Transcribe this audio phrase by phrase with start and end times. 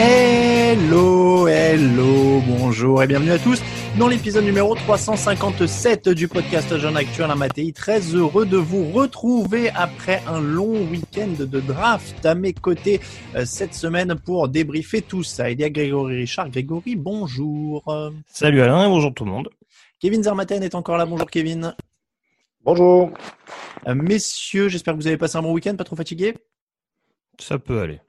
[0.00, 3.60] Hello, hello, bonjour et bienvenue à tous
[3.98, 7.72] dans l'épisode numéro 357 du podcast Jeune Actuel Matéi.
[7.72, 13.00] Très heureux de vous retrouver après un long week-end de draft à mes côtés
[13.34, 15.50] euh, cette semaine pour débriefer tout ça.
[15.50, 16.48] Il y a Grégory Richard.
[16.50, 17.82] Grégory, bonjour.
[18.28, 19.48] Salut Alain et bonjour tout le monde.
[19.98, 21.06] Kevin Zermaten est encore là.
[21.06, 21.74] Bonjour Kevin.
[22.62, 23.10] Bonjour.
[23.88, 26.34] Euh, messieurs, j'espère que vous avez passé un bon week-end, pas trop fatigué?
[27.40, 28.00] Ça peut aller.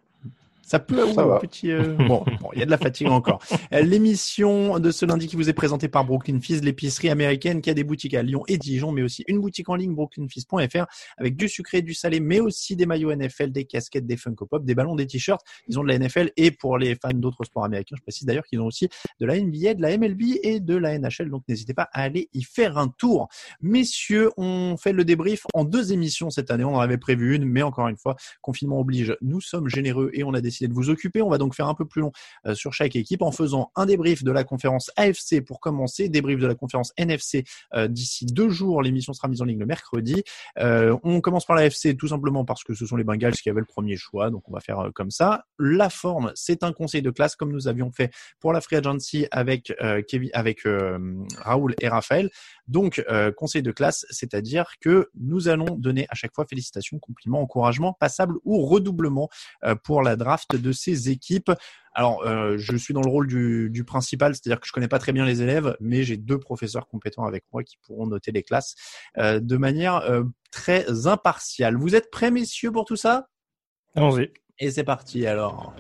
[0.70, 1.36] Ça peut, va.
[1.36, 1.72] un petit.
[1.72, 3.42] euh, Bon, bon, il y a de la fatigue encore.
[3.74, 7.72] Euh, L'émission de ce lundi qui vous est présentée par Brooklyn Fizz, l'épicerie américaine qui
[7.72, 10.86] a des boutiques à Lyon et Dijon, mais aussi une boutique en ligne brooklynfizz.fr
[11.18, 14.64] avec du sucré, du salé, mais aussi des maillots NFL, des casquettes, des Funko Pop,
[14.64, 15.42] des ballons, des t-shirts.
[15.68, 18.46] Ils ont de la NFL et pour les fans d'autres sports américains, je précise d'ailleurs
[18.46, 21.30] qu'ils ont aussi de la NBA, de la MLB et de la NHL.
[21.32, 23.28] Donc n'hésitez pas à aller y faire un tour.
[23.62, 26.64] Messieurs, on fait le débrief en deux émissions cette année.
[26.64, 29.16] On en avait prévu une, mais encore une fois, confinement oblige.
[29.22, 31.22] Nous sommes généreux et on a décidé de vous occuper.
[31.22, 32.12] On va donc faire un peu plus long
[32.46, 36.40] euh, sur chaque équipe en faisant un débrief de la conférence AFC pour commencer, débrief
[36.40, 37.44] de la conférence NFC
[37.74, 38.82] euh, d'ici deux jours.
[38.82, 40.24] L'émission sera mise en ligne le mercredi.
[40.60, 43.50] Euh, on commence par la AFC tout simplement parce que ce sont les Bengals qui
[43.50, 45.46] avaient le premier choix, donc on va faire comme ça.
[45.58, 49.28] La forme, c'est un conseil de classe comme nous avions fait pour la free agency
[49.32, 49.74] avec
[50.08, 50.62] Kevin, avec
[51.38, 52.30] Raoul et Raphaël.
[52.68, 53.04] Donc
[53.36, 58.36] conseil de classe, c'est-à-dire que nous allons donner à chaque fois félicitations, compliments, encouragements, passables
[58.44, 59.30] ou redoublements
[59.84, 61.52] pour la draft de ces équipes.
[61.94, 65.00] Alors, euh, je suis dans le rôle du, du principal, c'est-à-dire que je connais pas
[65.00, 68.44] très bien les élèves, mais j'ai deux professeurs compétents avec moi qui pourront noter les
[68.44, 68.76] classes
[69.18, 71.76] euh, de manière euh, très impartiale.
[71.78, 73.28] Vous êtes prêts, messieurs, pour tout ça?
[73.96, 74.32] Allons-y.
[74.60, 75.74] Et c'est parti alors.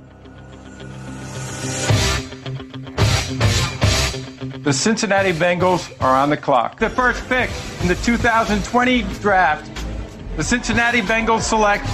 [4.64, 6.80] The Cincinnati Bengals are on the clock.
[6.80, 7.50] The first pick
[7.82, 9.66] in the 2020 draft,
[10.38, 11.86] the Cincinnati Bengals select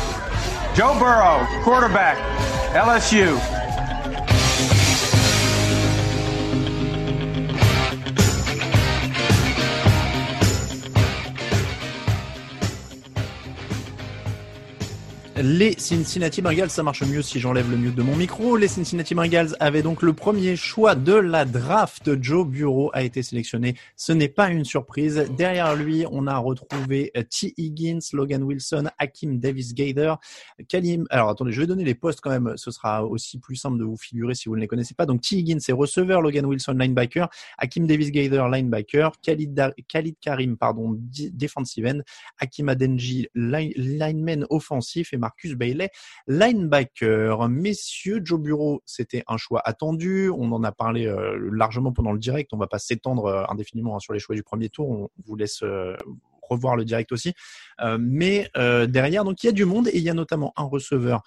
[0.76, 2.18] Joe Burrow, quarterback,
[2.74, 3.55] LSU.
[15.44, 18.56] Les Cincinnati Bengals, ça marche mieux si j'enlève le mute de mon micro.
[18.56, 22.10] Les Cincinnati Bengals avaient donc le premier choix de la draft.
[22.24, 23.76] Joe Bureau a été sélectionné.
[23.98, 25.28] Ce n'est pas une surprise.
[25.38, 27.54] Derrière lui, on a retrouvé euh, T.
[27.58, 30.16] Higgins, Logan Wilson, Hakim Davis Gaither,
[30.70, 31.06] Kalim.
[31.10, 32.54] Alors attendez, je vais donner les postes quand même.
[32.56, 35.06] Ce sera aussi plus simple de vous figurer si vous ne les connaissez pas.
[35.06, 35.36] Donc T.
[35.36, 40.98] Higgins est receveur, Logan Wilson linebacker, Hakim Davis Gaither linebacker, Khalid, Karim pardon
[41.34, 42.00] defensive end,
[42.40, 45.90] Hakim Adenji line- lineman offensif Marcus Bailey
[46.28, 47.50] linebacker.
[47.50, 50.30] Messieurs, Joe Bureau, c'était un choix attendu.
[50.30, 52.52] On en a parlé euh, largement pendant le direct.
[52.54, 54.88] On va pas s'étendre euh, indéfiniment hein, sur les choix du premier tour.
[54.88, 55.98] On vous laisse euh,
[56.44, 57.34] revoir le direct aussi.
[57.98, 61.24] Mais derrière, donc il y a du monde et il y a notamment un receveur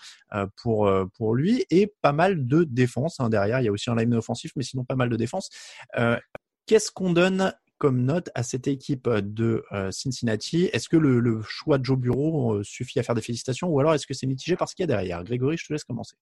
[0.55, 3.59] pour pour lui et pas mal de défense hein, derrière.
[3.59, 5.51] Il y a aussi un lineman offensif, mais sinon pas mal de défense.
[6.67, 11.79] Qu'est-ce qu'on donne comme note à cette équipe de euh, Cincinnati Est-ce que le, choix
[11.79, 14.57] de Joe Bureau euh, suffit à faire des félicitations ou alors est-ce que c'est mitigé
[14.57, 15.23] par ce qu'il y a derrière?
[15.25, 16.17] Grégory, je te laisse commencer.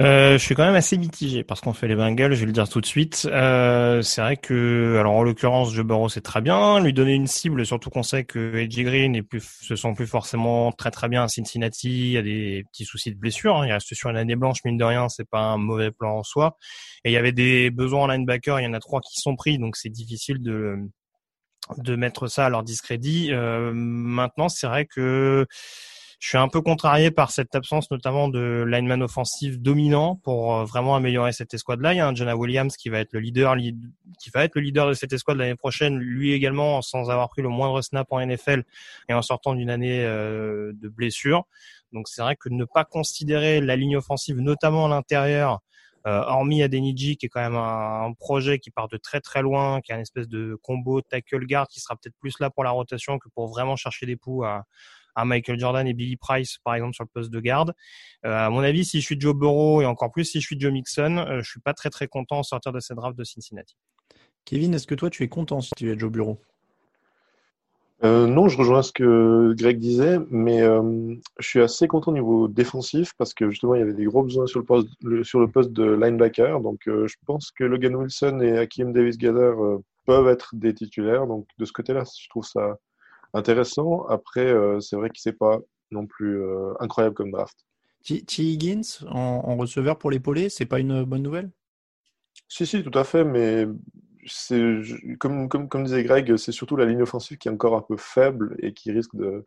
[0.00, 2.52] Euh, je suis quand même assez mitigé parce qu'on fait les Bengals, je vais le
[2.52, 3.28] dire tout de suite.
[3.30, 6.80] Euh, c'est vrai que, alors en l'occurrence, Joe Burrow c'est très bien.
[6.80, 10.06] Lui donner une cible, surtout qu'on sait que Edgy Green et plus, se sent plus
[10.06, 11.90] forcément très très bien à Cincinnati.
[11.90, 13.56] Il y a des petits soucis de blessure.
[13.56, 13.66] Hein.
[13.66, 16.22] Il reste sur une année blanche, mine de rien, c'est pas un mauvais plan en
[16.22, 16.56] soi.
[17.04, 19.36] Et il y avait des besoins en linebacker, il y en a trois qui sont
[19.36, 20.78] pris, donc c'est difficile de
[21.78, 23.28] de mettre ça à leur discrédit.
[23.32, 25.46] Euh, maintenant, c'est vrai que
[26.22, 30.64] je suis un peu contrarié par cette absence notamment de lineman offensif dominant pour euh,
[30.64, 31.94] vraiment améliorer cette escouade-là.
[31.94, 34.60] Il y a un Jonah Williams qui va être le leader, qui va être le
[34.60, 38.24] leader de cette escouade l'année prochaine, lui également sans avoir pris le moindre snap en
[38.24, 38.62] NFL
[39.08, 41.42] et en sortant d'une année euh, de blessure.
[41.92, 45.58] Donc c'est vrai que ne pas considérer la ligne offensive, notamment à l'intérieur,
[46.06, 49.42] euh, hormis Adeniji qui est quand même un, un, projet qui part de très très
[49.42, 52.62] loin, qui a une espèce de combo tackle guard qui sera peut-être plus là pour
[52.62, 54.62] la rotation que pour vraiment chercher des poux à,
[55.14, 57.72] à Michael Jordan et Billy Price, par exemple, sur le poste de garde.
[58.24, 60.58] Euh, à mon avis, si je suis Joe Burrow et encore plus si je suis
[60.58, 63.24] Joe Mixon, euh, je suis pas très très content en sortir de cette draft de
[63.24, 63.76] Cincinnati.
[64.44, 66.40] Kevin, est-ce que toi tu es content si tu es Joe Burrow?
[68.04, 72.14] Euh, non, je rejoins ce que Greg disait, mais euh, je suis assez content au
[72.14, 75.22] niveau défensif parce que justement il y avait des gros besoins sur le poste, le,
[75.22, 76.60] sur le poste de linebacker.
[76.60, 81.28] Donc euh, je pense que Logan Wilson et Hakim Davis-Gather euh, peuvent être des titulaires.
[81.28, 82.76] Donc de ce côté-là, je trouve ça
[83.34, 84.04] intéressant.
[84.06, 85.58] Après, euh, c'est vrai que c'est pas
[85.90, 87.56] non plus euh, incroyable comme draft.
[88.04, 88.24] T.
[88.38, 91.50] Higgins en, receveur pour l'épauler, c'est pas une bonne nouvelle?
[92.48, 93.66] Si, si, tout à fait, mais
[94.26, 94.80] c'est
[95.20, 97.96] comme, comme, comme disait Greg, c'est surtout la ligne offensive qui est encore un peu
[97.96, 99.44] faible et qui risque de,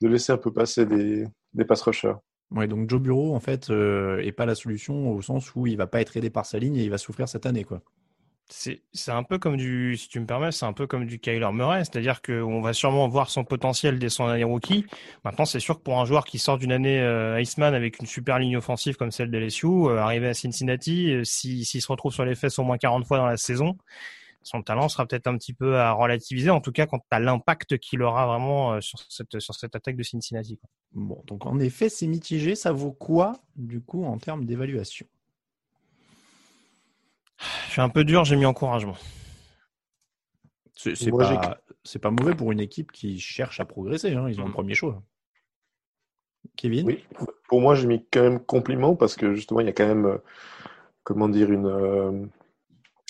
[0.00, 2.14] de laisser un peu passer des, des pass rushers.
[2.50, 5.76] Ouais, donc Joe Bureau, en fait, euh, est pas la solution au sens où il
[5.76, 7.82] va pas être aidé par sa ligne et il va souffrir cette année, quoi
[8.50, 11.50] c'est un peu comme du, si tu me permets, c'est un peu comme du Kyler
[11.52, 14.86] Murray, c'est-à-dire qu'on va sûrement voir son potentiel dès son année rookie.
[15.24, 18.06] Maintenant, c'est sûr que pour un joueur qui sort d'une année euh, Iceman avec une
[18.06, 22.12] super ligne offensive comme celle de LSU, euh, arriver à Cincinnati, euh, s'il se retrouve
[22.12, 23.76] sur les fesses au moins 40 fois dans la saison,
[24.42, 27.20] son talent sera peut-être un petit peu à relativiser, en tout cas quand tu as
[27.20, 30.58] l'impact qu'il aura vraiment euh, sur cette, sur cette attaque de Cincinnati.
[30.92, 32.54] Bon, donc en effet, c'est mitigé.
[32.54, 35.06] Ça vaut quoi, du coup, en termes d'évaluation?
[37.66, 38.96] Je suis un peu dur, j'ai mis encouragement.
[40.76, 41.58] C'est pas,
[42.00, 44.14] pas, mauvais pour une équipe qui cherche à progresser.
[44.14, 44.28] Hein.
[44.28, 44.48] Ils ont mmh.
[44.48, 45.02] le premier choix.
[46.56, 47.04] Kevin Oui,
[47.48, 50.06] pour moi, j'ai mis quand même compliment parce que justement, il y a quand même,
[50.06, 50.18] euh,
[51.02, 51.66] comment dire, une.
[51.66, 52.26] Euh,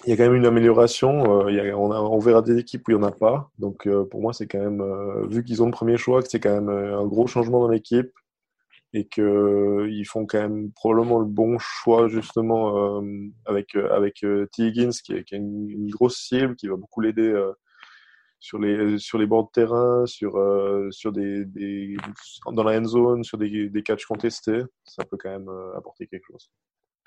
[0.04, 1.42] il y a quand même une amélioration.
[1.42, 3.12] Euh, il y a, on, a, on, verra des équipes où il n'y en a
[3.12, 3.50] pas.
[3.58, 6.28] Donc, euh, pour moi, c'est quand même, euh, vu qu'ils ont le premier choix, que
[6.28, 8.12] c'est quand même un gros changement dans l'équipe
[8.94, 14.24] et qu'ils euh, font quand même probablement le bon choix justement euh, avec euh, avec
[14.52, 14.62] T.
[14.62, 17.34] Higgins qui, est, qui une, grosse cible qui va beaucoup l'aider
[18.40, 20.32] sur les sur les bords de terrain, sur
[20.90, 21.96] sur des, des
[22.52, 26.26] dans la end zone, sur des, des catchs contestés, ça peut quand même apporter quelque
[26.26, 26.50] chose.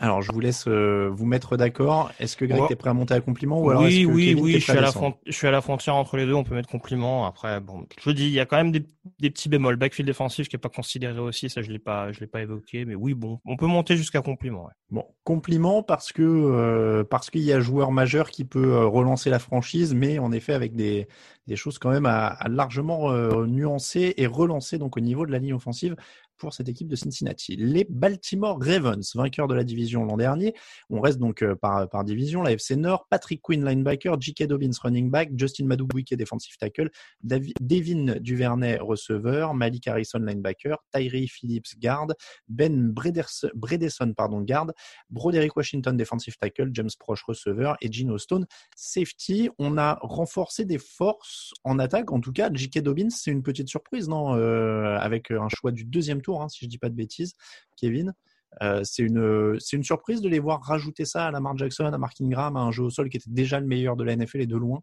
[0.01, 2.11] Alors, je vous laisse euh, vous mettre d'accord.
[2.19, 2.71] Est-ce que Greg, oh.
[2.71, 4.53] est prêt à monter à compliment ou alors Oui, que oui, Kevin, oui.
[4.53, 4.91] Je suis, à la
[5.27, 6.33] je suis à la frontière entre les deux.
[6.33, 7.27] On peut mettre compliment.
[7.27, 8.83] Après, bon, je vous dis, il y a quand même des,
[9.19, 9.75] des petits bémols.
[9.75, 11.49] Backfield défensif qui est pas considéré aussi.
[11.49, 12.83] Ça, je l'ai pas, je l'ai pas évoqué.
[12.85, 14.65] Mais oui, bon, on peut monter jusqu'à compliment.
[14.65, 14.73] Ouais.
[14.89, 19.29] Bon, compliment parce que euh, parce qu'il y a joueur majeur qui peut euh, relancer
[19.29, 21.07] la franchise, mais en effet avec des
[21.47, 25.31] des choses quand même à, à largement euh, nuancer et relancer donc au niveau de
[25.31, 25.95] la ligne offensive
[26.41, 27.55] pour cette équipe de Cincinnati.
[27.55, 30.55] Les Baltimore Ravens, vainqueurs de la division l'an dernier.
[30.89, 32.41] On reste donc euh, par, division.
[32.41, 34.47] La FC Nord, Patrick Quinn, linebacker, J.K.
[34.47, 36.89] Dobbins, running back, Justin Madubwike, defensive tackle,
[37.21, 42.07] David, Devin Duvernay, receveur, Malik Harrison, linebacker, Tyree Phillips, guard,
[42.49, 44.71] Ben Bredesen, pardon, guard,
[45.11, 49.49] Broderick Washington, defensive tackle, James Proche, receveur et Gino Stone, safety.
[49.59, 52.11] On a renforcé des forces en attaque.
[52.11, 52.79] En tout cas, J.K.
[52.79, 56.65] Dobbins, c'est une petite surprise, non euh, Avec un choix du deuxième tour hein, si
[56.65, 57.33] je dis pas de bêtises,
[57.77, 58.13] Kevin.
[58.61, 61.97] Euh, c'est une, c'est une surprise de les voir rajouter ça à Lamar Jackson, à
[61.97, 64.41] Mark Ingram, à un jeu au sol qui était déjà le meilleur de la NFL
[64.41, 64.81] et de loin.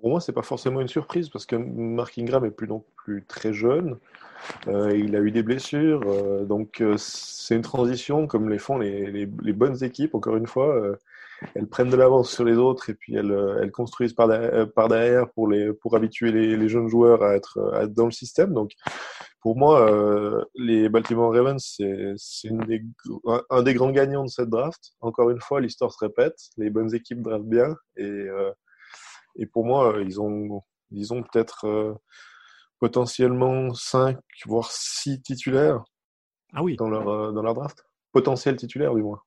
[0.00, 3.24] Pour moi, c'est pas forcément une surprise parce que Mark Ingram est plus non plus
[3.24, 3.96] très jeune.
[4.68, 8.76] Euh, il a eu des blessures, euh, donc euh, c'est une transition comme les font
[8.76, 10.14] les, bonnes équipes.
[10.14, 10.96] Encore une fois, euh,
[11.54, 15.96] elles prennent de l'avance sur les autres et puis elles, euh, construisent par derrière, pour,
[15.96, 18.52] habituer les, les jeunes joueurs à être, à être, dans le système.
[18.52, 18.72] Donc,
[19.40, 21.62] pour moi, euh, les Baltimore Ravens,
[22.16, 22.50] c'est
[23.50, 24.92] un des grands gagnants de cette draft.
[25.00, 26.36] Encore une fois, l'histoire se répète.
[26.56, 27.76] Les bonnes équipes draftent bien.
[27.96, 28.52] Et, euh,
[29.36, 31.94] et pour moi, ils ont, ils ont peut-être euh,
[32.80, 35.84] potentiellement 5, voire 6 titulaires
[36.52, 36.76] ah oui.
[36.76, 37.84] dans, leur, dans leur draft.
[38.12, 39.20] Potentiel titulaire, du moins.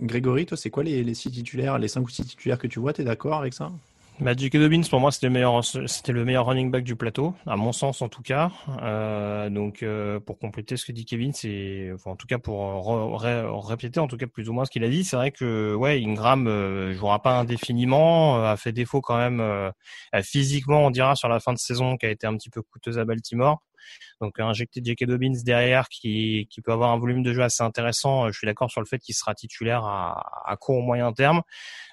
[0.00, 2.80] Grégory, toi, c'est quoi les, les six titulaires, les cinq ou six titulaires que tu
[2.80, 2.92] vois?
[2.92, 3.72] Tu es d'accord avec ça?
[4.20, 8.08] Magic Dobbins, pour moi, c'était le meilleur, running back du plateau, à mon sens en
[8.08, 8.52] tout cas.
[8.80, 13.20] Euh, donc, euh, pour compléter ce que dit Kevin, c'est, en tout cas pour
[13.66, 16.00] répéter, en tout cas plus ou moins ce qu'il a dit, c'est vrai que ouais,
[16.00, 19.72] Ingram euh, jouera pas indéfiniment, euh, a fait défaut quand même euh,
[20.22, 22.98] physiquement, on dira sur la fin de saison, qui a été un petit peu coûteuse
[23.00, 23.62] à Baltimore.
[24.20, 25.06] Donc injecter J.K.
[25.06, 28.28] Dobbins derrière qui, qui peut avoir un volume de jeu assez intéressant.
[28.28, 31.42] Je suis d'accord sur le fait qu'il sera titulaire à, court ou moyen terme.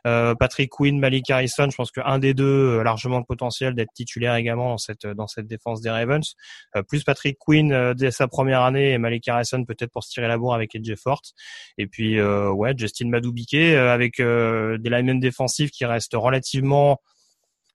[0.08, 4.36] Euh, Patrick Quinn, Malik Harrison, je pense qu'un des deux largement le potentiel d'être titulaire
[4.36, 6.36] également dans cette dans cette défense des Ravens.
[6.76, 10.12] Euh, plus Patrick Quinn euh, dès sa première année et Malik Harrison peut-être pour se
[10.12, 11.34] tirer la bourre avec AJ Forte.
[11.78, 17.00] Et puis euh, ouais, Justin Madubique avec des linemen défensifs qui restent relativement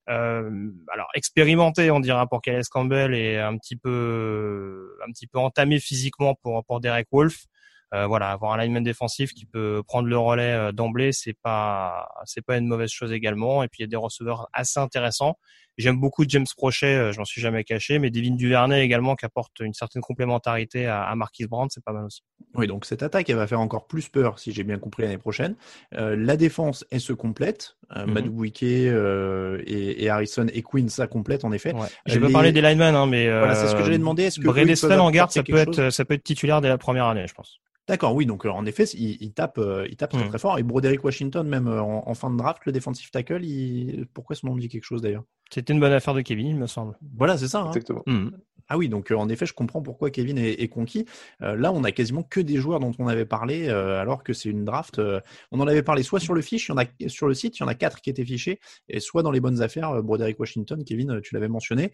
[0.09, 5.39] euh, alors expérimenté, on dira pour Calais Campbell et un petit peu un petit peu
[5.39, 7.47] entamé physiquement pour pour Derek Wolf.
[7.95, 12.09] Euh, voilà, avoir un lineman défensif qui peut prendre le relais euh, d'emblée, c'est pas
[12.25, 13.63] c'est pas une mauvaise chose également.
[13.63, 15.39] Et puis il y a des receveurs assez intéressants.
[15.79, 19.27] J'aime beaucoup James Prochet, euh, je m'en suis jamais caché, mais Devin Duvernay également qui
[19.27, 22.23] apporte une certaine complémentarité à, à Marquis Brandt, c'est pas mal aussi.
[22.55, 25.19] Oui, donc cette attaque, elle va faire encore plus peur, si j'ai bien compris l'année
[25.19, 25.57] prochaine.
[25.95, 27.77] Euh, la défense, elle se complète.
[27.97, 28.17] Euh, mm
[28.63, 31.73] euh, et, et, Harrison et Quinn, ça complète en effet.
[31.73, 31.87] Ouais.
[32.07, 34.25] J'ai pas parlé des linemen, hein, mais voilà, c'est ce que j'allais demander.
[34.25, 37.27] Est-ce que en garde, ça peut être, ça peut être titulaire dès la première année,
[37.27, 37.61] je pense.
[37.89, 40.29] D'accord, oui, donc euh, en effet, il, il tape, euh, il tape très, mmh.
[40.29, 40.59] très fort.
[40.59, 44.07] Et Broderick Washington, même euh, en, en, fin de draft, le defensive tackle, il...
[44.13, 45.25] pourquoi son nom me dit quelque chose d'ailleurs?
[45.51, 46.97] C'était une bonne affaire de Kevin, il me semble.
[47.17, 47.61] Voilà, c'est ça.
[47.61, 48.03] Hein Exactement.
[48.07, 48.31] Mmh.
[48.69, 51.07] Ah oui, donc en effet, je comprends pourquoi Kevin est, est conquis.
[51.41, 54.33] Euh, là, on a quasiment que des joueurs dont on avait parlé, euh, alors que
[54.33, 54.99] c'est une draft.
[54.99, 55.21] Euh,
[55.53, 57.59] on en avait parlé soit sur le fiche, il y en a sur le site,
[57.59, 60.03] il y en a quatre qui étaient fichés, et soit dans les bonnes affaires.
[60.03, 61.93] Broderick Washington, Kevin, tu l'avais mentionné.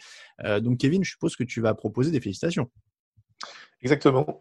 [0.61, 2.71] donc Kevin, je suppose que tu vas proposer des félicitations.
[3.83, 4.41] Exactement.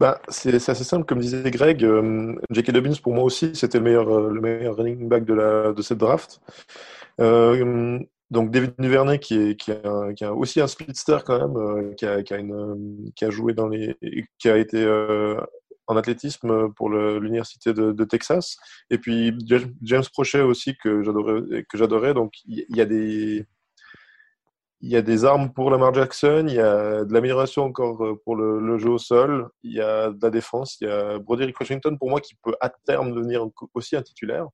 [0.00, 1.84] Bah, c'est assez simple, comme disait Greg.
[1.84, 2.70] Euh, J.K.
[2.70, 5.82] Dobbins, pour moi aussi, c'était le meilleur, euh, le meilleur running back de, la, de
[5.82, 6.40] cette draft.
[7.20, 7.98] Euh,
[8.30, 9.56] donc David Duvernay, qui est,
[10.26, 12.34] aussi un speedster quand même, euh, qui, a, qui,
[13.24, 13.96] a joué dans les,
[14.38, 15.40] qui a été euh,
[15.86, 18.58] en athlétisme pour l'université de, Texas.
[18.90, 19.32] Et puis
[19.82, 21.02] James Prochet aussi que
[21.74, 22.12] j'adorais.
[22.12, 22.84] Donc il y, a
[25.02, 28.76] des armes pour Lamar Jackson, il y a de l'amélioration encore euh, pour le, le,
[28.76, 32.10] jeu au sol, il y a de la défense, il y a Broderick Washington pour
[32.10, 34.48] moi qui peut à terme devenir aussi un titulaire,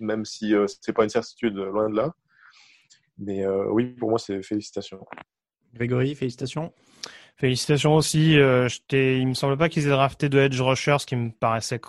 [0.00, 2.14] même si euh, c'est pas une certitude loin de là.
[3.18, 5.04] Mais euh, oui, pour moi c'est félicitations.
[5.74, 6.72] Grégory, félicitations.
[7.36, 8.38] Félicitations aussi.
[8.38, 11.80] Euh, il me semble pas qu'ils aient drafté de edge rusher, ce qui me paraissait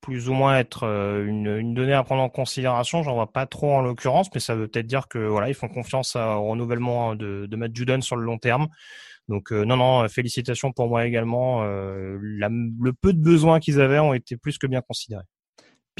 [0.00, 3.02] plus ou moins être euh, une, une, donnée à prendre en considération.
[3.02, 5.68] J'en vois pas trop en l'occurrence, mais ça veut peut-être dire que voilà, ils font
[5.68, 8.68] confiance au renouvellement de, de Matt Judon sur le long terme.
[9.28, 11.62] Donc euh, non, non, félicitations pour moi également.
[11.62, 15.24] Euh, la, le peu de besoins qu'ils avaient ont été plus que bien considérés.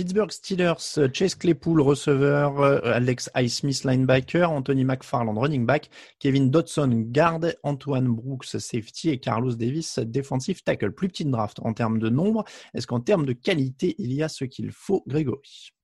[0.00, 7.04] Pittsburgh Steelers, Chase Claypool, receveur, euh, Alex Highsmith, linebacker, Anthony McFarland, running back, Kevin Dodson,
[7.08, 10.92] garde, Antoine Brooks, safety et Carlos Davis, defensive tackle.
[10.92, 12.46] Plus petite draft en termes de nombre.
[12.72, 15.74] Est-ce qu'en termes de qualité, il y a ce qu'il faut, Grégory?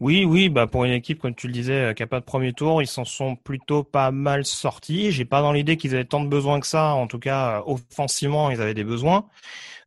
[0.00, 2.24] Oui, oui, bah pour une équipe, comme tu le disais, euh, qui n'a pas de
[2.24, 5.12] premier tour, ils s'en sont plutôt pas mal sortis.
[5.12, 6.94] J'ai pas dans l'idée qu'ils avaient tant de besoins que ça.
[6.94, 9.28] En tout cas, euh, offensivement, ils avaient des besoins.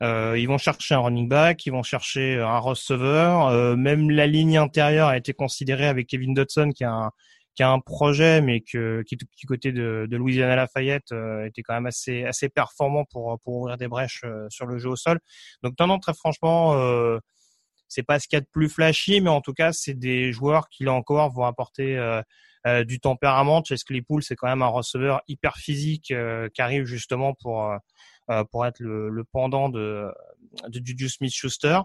[0.02, 3.48] Euh, ils vont chercher un running back, ils vont chercher un receveur.
[3.48, 7.12] Euh, même la ligne intérieure a été considérée avec Kevin Dodson, qui a un,
[7.56, 11.62] qui a un projet, mais que, qui du côté de, de Louisiana Lafayette euh, était
[11.62, 14.96] quand même assez assez performant pour pour ouvrir des brèches euh, sur le jeu au
[14.96, 15.20] sol.
[15.62, 17.20] Donc non, non, très franchement, euh,
[17.94, 20.32] c'est pas ce qu'il y a de plus flashy, mais en tout cas, c'est des
[20.32, 22.22] joueurs qui là encore vont apporter euh,
[22.66, 23.64] euh, du tempérament.
[23.64, 27.70] Chase Claypool, c'est quand même un receveur hyper physique euh, qui arrive justement pour
[28.30, 30.10] euh, pour être le pendant de,
[30.68, 31.80] de Juju Smith-Schuster.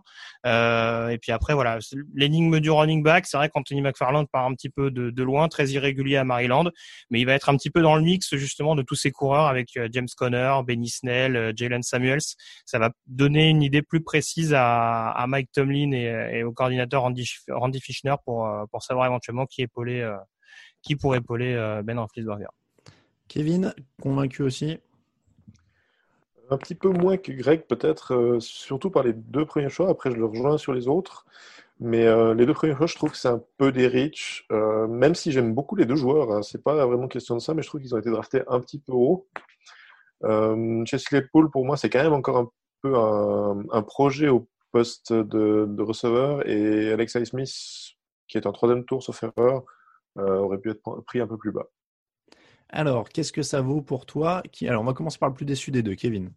[0.47, 1.79] Euh, et puis après, voilà,
[2.15, 5.69] l'énigme du running back, c'est vrai qu'Anthony McFarland part un petit peu de, loin, très
[5.69, 6.71] irrégulier à Maryland,
[7.11, 9.47] mais il va être un petit peu dans le mix justement de tous ces coureurs
[9.47, 12.21] avec euh, James Conner, Benny Snell, euh, Jalen Samuels.
[12.65, 17.83] Ça va donner une idée plus précise à, Mike Tomlin et, au coordinateur Randy, Randy
[18.25, 20.09] pour, pour savoir éventuellement qui épauler,
[20.83, 22.47] qui pourrait épauler Ben Roethlisberger.
[23.29, 24.79] Kevin, convaincu aussi?
[26.51, 29.89] Un petit peu moins que Greg, peut-être, euh, surtout par les deux premiers choix.
[29.91, 31.27] Après, je le rejoins sur les autres.
[31.81, 34.47] Mais euh, les deux premiers choix, je trouve que c'est un peu des rich.
[34.53, 37.55] Euh, même si j'aime beaucoup les deux joueurs, hein, c'est pas vraiment question de ça,
[37.55, 39.29] mais je trouve qu'ils ont été draftés un petit peu haut.
[40.25, 42.51] Euh, Chesley Paul, pour moi, c'est quand même encore un
[42.83, 46.49] peu un, un projet au poste de, de, receveur.
[46.49, 47.51] Et Alex Smith,
[48.29, 49.65] qui est en troisième tour, sauf erreur,
[50.19, 51.69] euh, aurait pu être pris un peu plus bas.
[52.71, 55.71] Alors, qu'est-ce que ça vaut pour toi Alors, on va commencer par le plus déçu
[55.71, 56.31] des deux, Kevin.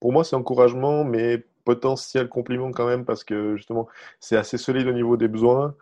[0.00, 3.88] Pour moi, c'est encouragement, mais potentiel compliment quand même, parce que justement,
[4.20, 5.74] c'est assez solide au niveau des besoins.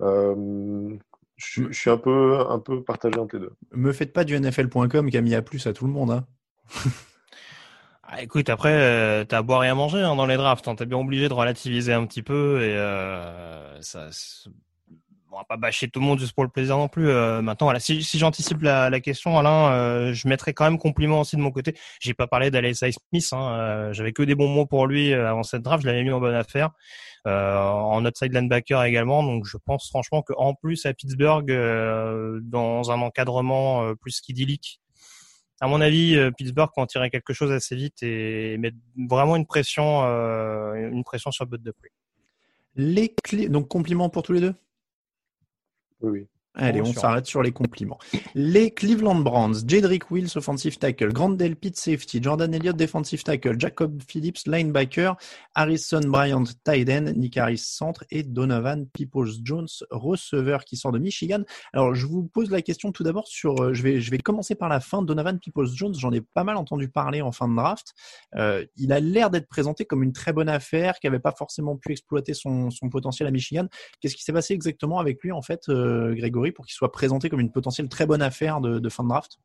[0.00, 0.96] Euh,
[1.36, 3.52] je, je suis un peu, un peu partagé entre les deux.
[3.72, 6.10] Me faites pas du NFL.com qui a mis à plus à tout le monde.
[6.10, 6.26] Hein.
[8.14, 10.68] Ah, écoute, après, euh, t'as à boire et à manger hein, dans les drafts.
[10.68, 10.74] Hein.
[10.74, 14.10] T'es bien obligé de relativiser un petit peu et euh, ça.
[15.34, 17.08] On va pas bâcher tout le monde juste pour le plaisir non plus.
[17.08, 20.78] Euh, maintenant, voilà, si, si j'anticipe la, la question, Alain, euh, je mettrai quand même
[20.78, 21.74] compliment aussi de mon côté.
[22.00, 23.26] J'ai pas parlé d'Alexis Smith.
[23.32, 25.84] Hein, euh, J'avais que des bons mots pour lui euh, avant cette draft.
[25.84, 26.72] Je l'avais mis en bonne affaire.
[27.26, 29.22] Euh, en outside linebacker également.
[29.22, 34.80] Donc, je pense franchement qu'en plus à Pittsburgh, euh, dans un encadrement plus qu'idyllique,
[35.62, 38.76] à mon avis, Pittsburgh peut en tirer quelque chose assez vite et mettre
[39.08, 41.88] vraiment une pression, une pression sur Bud Dupree.
[42.74, 43.48] Les clés.
[43.48, 44.54] Donc, compliments pour tous les deux?
[46.02, 46.28] Oui, oui.
[46.54, 47.98] Allez, on s'arrête sur les compliments.
[48.34, 54.02] Les Cleveland Browns, Jedrick Wills, offensive tackle, Grant Delpit, safety, Jordan Elliott, defensive tackle, Jacob
[54.06, 55.16] Phillips, linebacker,
[55.54, 61.42] Harrison Bryant, tight end, Nick Harris, centre, et Donovan Peoples-Jones, receveur qui sort de Michigan.
[61.72, 64.54] Alors, je vous pose la question tout d'abord sur, euh, je vais, je vais commencer
[64.54, 65.00] par la fin.
[65.00, 67.94] Donovan Peoples-Jones, j'en ai pas mal entendu parler en fin de draft.
[68.34, 71.76] Euh, il a l'air d'être présenté comme une très bonne affaire, qui avait pas forcément
[71.76, 73.68] pu exploiter son, son potentiel à Michigan.
[74.00, 77.28] Qu'est-ce qui s'est passé exactement avec lui, en fait, euh, Grégory, pour qu'il soit présenté
[77.28, 79.38] comme une potentielle très bonne affaire de, fin de draft?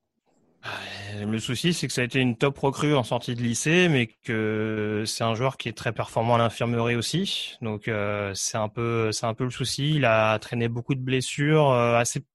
[0.66, 3.90] Euh, Le souci, c'est que ça a été une top recrue en sortie de lycée,
[3.90, 7.58] mais que c'est un joueur qui est très performant à l'infirmerie aussi.
[7.62, 9.96] Donc euh, c'est un peu, un peu le souci.
[9.96, 12.26] Il a traîné beaucoup de blessures, euh, assez.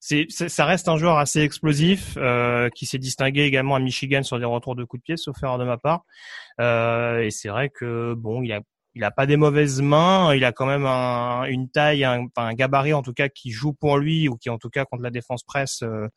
[0.00, 2.16] Ça reste un joueur assez explosif
[2.76, 5.58] qui s'est distingué également à Michigan sur des retours de coups de pied, sauf erreur
[5.58, 6.04] de ma part.
[6.60, 8.60] Et c'est vrai que bon, il a
[8.96, 12.94] il a pas des mauvaises mains, il a quand même un, une taille, un, gabarit
[12.94, 15.44] en tout cas qui joue pour lui ou qui en tout cas contre la défense
[15.44, 16.08] presse euh,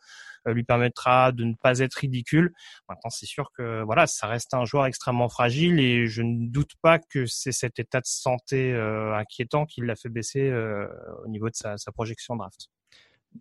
[0.48, 2.54] euh, lui permettra de ne pas être ridicule.
[2.88, 6.72] Maintenant, c'est sûr que voilà, ça reste un joueur extrêmement fragile et je ne doute
[6.82, 10.50] pas que c'est cet état de santé euh, inquiétant qui l'a fait baisser
[11.26, 12.70] au niveau de sa projection draft.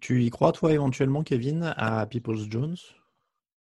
[0.00, 2.76] Tu y crois, toi, éventuellement, Kevin, à Peoples Jones?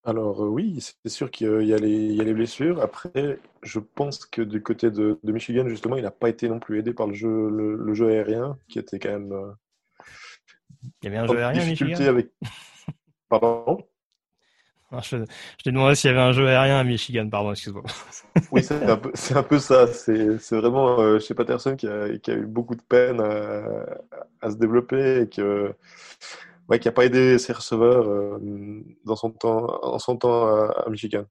[0.05, 2.23] Alors euh, oui, c'est sûr qu'il y a- il y a les, il y a
[2.23, 2.81] les blessures.
[2.81, 6.59] Après, je pense que du côté de, de Michigan, justement, il n'a pas été non
[6.59, 9.51] plus aidé par le jeu, le, le jeu aérien, qui était quand même euh,
[11.01, 11.95] Il y avait un jeu aérien Michigan?
[12.07, 12.31] avec.
[13.29, 13.79] Pardon?
[14.91, 17.83] Non, Je, je t'ai demandé s'il y avait un jeu aérien à Michigan, pardon, excuse-moi.
[18.51, 19.87] Oui, c'est un peu, c'est un peu ça.
[19.87, 23.85] C'est, c'est vraiment euh, chez Patterson qui a, qui a eu beaucoup de peine à,
[24.41, 25.73] à se développer et que,
[26.69, 28.39] ouais, qui n'a pas aidé ses receveurs euh,
[29.05, 31.25] dans son temps, en son temps à, Michigan.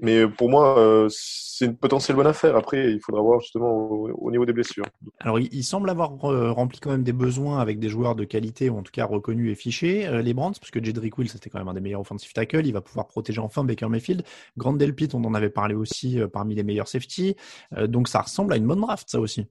[0.00, 2.56] Mais pour moi, euh, c'est une potentielle bonne affaire.
[2.56, 4.86] Après, il faudra voir justement au, au niveau des blessures.
[5.18, 8.70] Alors, il, semble avoir euh, rempli quand même des besoins avec des joueurs de qualité,
[8.70, 11.50] ou en tout cas reconnus et fichés, euh, les Brands, parce que Jedrick Will, c'était
[11.50, 12.66] quand même un des meilleurs offensive tackle.
[12.66, 14.24] Il va pouvoir protéger enfin Baker Mayfield.
[14.56, 17.36] Grant Delpit, on en avait parlé aussi euh, parmi les meilleurs safety.
[17.76, 19.46] Euh, donc, ça ressemble à une bonne draft, ça aussi.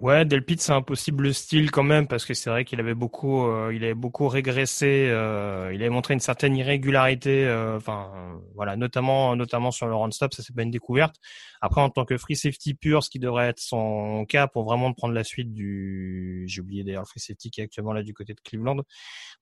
[0.00, 3.44] Ouais, Delpit, c'est un possible style quand même parce que c'est vrai qu'il avait beaucoup,
[3.46, 5.06] euh, il avait beaucoup régressé.
[5.10, 7.44] euh, il avait montré une certaine irrégularité.
[7.46, 11.16] euh, Enfin, euh, voilà, notamment, notamment sur le run stop, ça c'est pas une découverte.
[11.60, 14.92] Après, en tant que free safety pur, ce qui devrait être son cas pour vraiment
[14.94, 18.14] prendre la suite du, j'ai oublié d'ailleurs le free safety qui est actuellement là du
[18.14, 18.78] côté de Cleveland.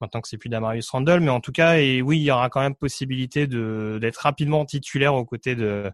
[0.01, 2.51] Maintenant que c'est plus Damarius Randall, mais en tout cas, et oui, il y aura
[2.51, 5.91] quand même possibilité de d'être rapidement titulaire aux côtés de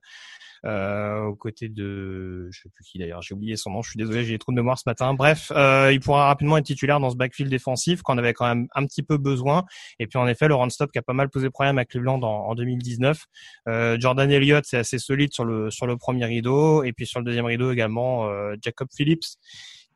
[0.66, 3.98] euh, aux côtés de, je sais plus qui d'ailleurs, j'ai oublié son nom, je suis
[3.98, 5.14] désolé, j'ai trop de mémoire ce matin.
[5.14, 8.66] Bref, euh, il pourra rapidement être titulaire dans ce backfield défensif qu'on avait quand même
[8.74, 9.64] un petit peu besoin.
[10.00, 12.48] Et puis en effet, run stop qui a pas mal posé problème à Cleveland en,
[12.48, 13.24] en 2019.
[13.68, 17.20] Euh, Jordan Elliott, c'est assez solide sur le sur le premier rideau, et puis sur
[17.20, 19.36] le deuxième rideau également euh, Jacob Phillips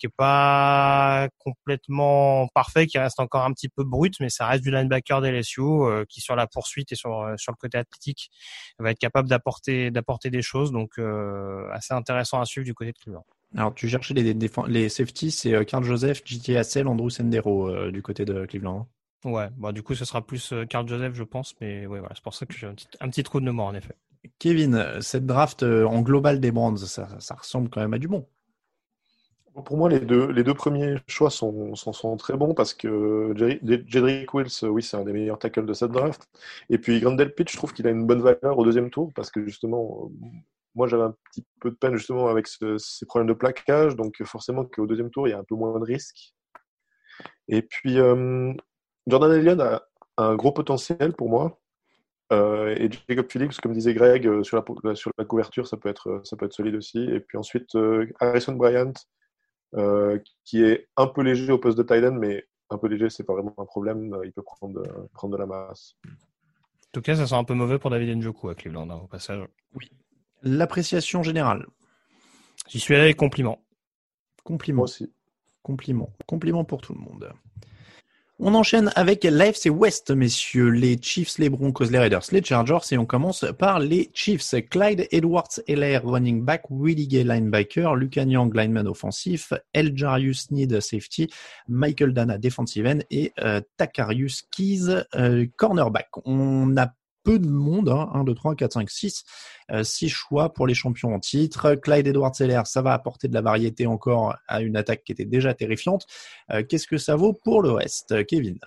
[0.01, 4.65] qui est pas complètement parfait, qui reste encore un petit peu brut, mais ça reste
[4.65, 8.31] du linebacker d'LSU euh, qui sur la poursuite et sur euh, sur le côté athlétique
[8.79, 12.93] va être capable d'apporter d'apporter des choses, donc euh, assez intéressant à suivre du côté
[12.93, 13.27] de Cleveland.
[13.57, 14.33] Alors, tu cherchais les,
[14.69, 18.89] les safety, c'est euh, Carl Joseph, JT Hassel, Andrew Sendero euh, du côté de Cleveland.
[19.25, 22.15] Ouais, bon du coup ce sera plus euh, Carl Joseph je pense, mais ouais voilà
[22.15, 23.95] c'est pour ça que j'ai un petit, un petit trou de mémoire en effet.
[24.39, 27.99] Kevin, euh, cette draft euh, en global des Brands, ça, ça ressemble quand même à
[27.99, 28.27] du bon.
[29.65, 33.33] Pour moi, les deux, les deux premiers choix sont, sont, très bons parce que
[33.87, 36.29] Jedrick Wills, euh, oui, c'est un des meilleurs tackles de cette draft.
[36.71, 39.31] Et puis Grandel Pitch, je trouve qu'il a une bonne valeur au deuxième tour parce
[39.31, 40.27] que justement, euh,
[40.77, 44.23] moi j'avais un petit peu de peine justement avec ce- ces problèmes de plaquage, donc
[44.25, 46.33] forcément qu'au deuxième tour, il y a un peu moins de risques.
[47.49, 48.53] Et puis euh,
[49.09, 49.83] Jordan Elliott a
[50.17, 51.59] un gros potentiel pour moi.
[52.33, 56.37] Et Jacob Phillips, comme disait Greg, sur, la, sur la couverture, ça peut être, ça
[56.37, 57.03] peut être solide aussi.
[57.03, 57.77] Et puis ensuite,
[58.21, 58.93] Harrison Bryant,
[60.45, 63.25] qui est un peu léger au poste de tight end, mais un peu léger, c'est
[63.25, 64.15] pas vraiment un problème.
[64.15, 65.97] Euh, Il peut prendre, euh, prendre de la masse.
[66.07, 69.07] En tout cas ça sent un peu mauvais pour David Njoku à Cleveland hein, au
[69.07, 69.45] passage.
[70.43, 71.67] L'appréciation générale.
[72.69, 73.63] J'y suis allé avec compliment.
[74.43, 74.79] Compliment.
[74.79, 75.13] Moi aussi.
[75.63, 76.11] Compliment.
[76.27, 77.33] Compliment pour tout le monde.
[78.43, 82.97] On enchaîne avec l'AFC West, messieurs, les Chiefs, les Broncos, les Raiders, les Chargers, et
[82.97, 84.55] on commence par les Chiefs.
[84.71, 91.29] Clyde Edwards-Helaire, running back, Willie Gay, linebacker, Lucan Young, lineman offensif, El Jarius Need, safety,
[91.69, 96.09] Michael Dana, defensive end, et euh, Takarius Keys, euh, cornerback.
[96.25, 99.25] On a peu de monde, hein, 1, 2, 3, 4, 5, 6,
[99.83, 101.75] 6 choix pour les champions en titre.
[101.75, 105.25] Clyde Edwards Seller, ça va apporter de la variété encore à une attaque qui était
[105.25, 106.07] déjà terrifiante.
[106.51, 108.59] Euh, qu'est-ce que ça vaut pour le reste, Kevin?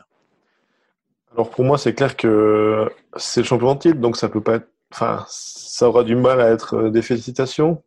[1.32, 4.56] Alors pour moi, c'est clair que c'est le champion en titre, donc ça peut pas
[4.56, 7.84] être, enfin, ça aura du mal à être euh, des félicitations.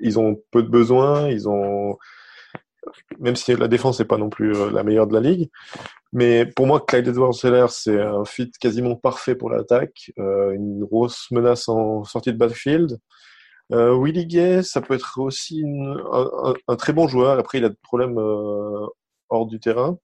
[0.00, 1.28] Ils ont peu de besoins,
[3.18, 5.50] même si la défense n'est pas non plus euh, la meilleure de la ligue,
[6.16, 10.12] mais pour moi, Clyde Edwards-Helaire, c'est un fit quasiment parfait pour l'attaque.
[10.18, 12.98] Euh, une grosse menace en sortie de backfield.
[13.72, 15.62] Euh, Willie Gay, ça peut être aussi
[16.68, 17.38] un, très bon joueur.
[17.38, 18.86] Après, il a des problèmes euh,
[19.28, 19.98] hors du terrain.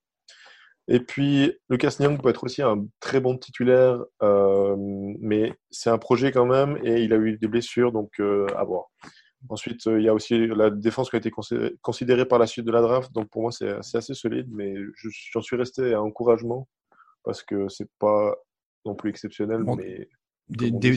[0.86, 4.76] Et puis, Lucas Nyang peut être aussi un très bon titulaire, euh,
[5.20, 8.64] mais c'est un projet quand même, et il a eu des blessures, donc euh, à
[8.64, 8.90] voir.
[9.48, 11.30] Ensuite, euh, il y a aussi la défense qui a été
[11.82, 13.12] considérée par la suite de la draft.
[13.12, 14.74] Donc pour moi, c'est assez solide, mais
[15.32, 16.68] j'en suis resté à encouragement
[17.24, 18.34] parce que c'est pas
[18.84, 20.08] non plus exceptionnel, mais
[20.48, 20.96] des, des,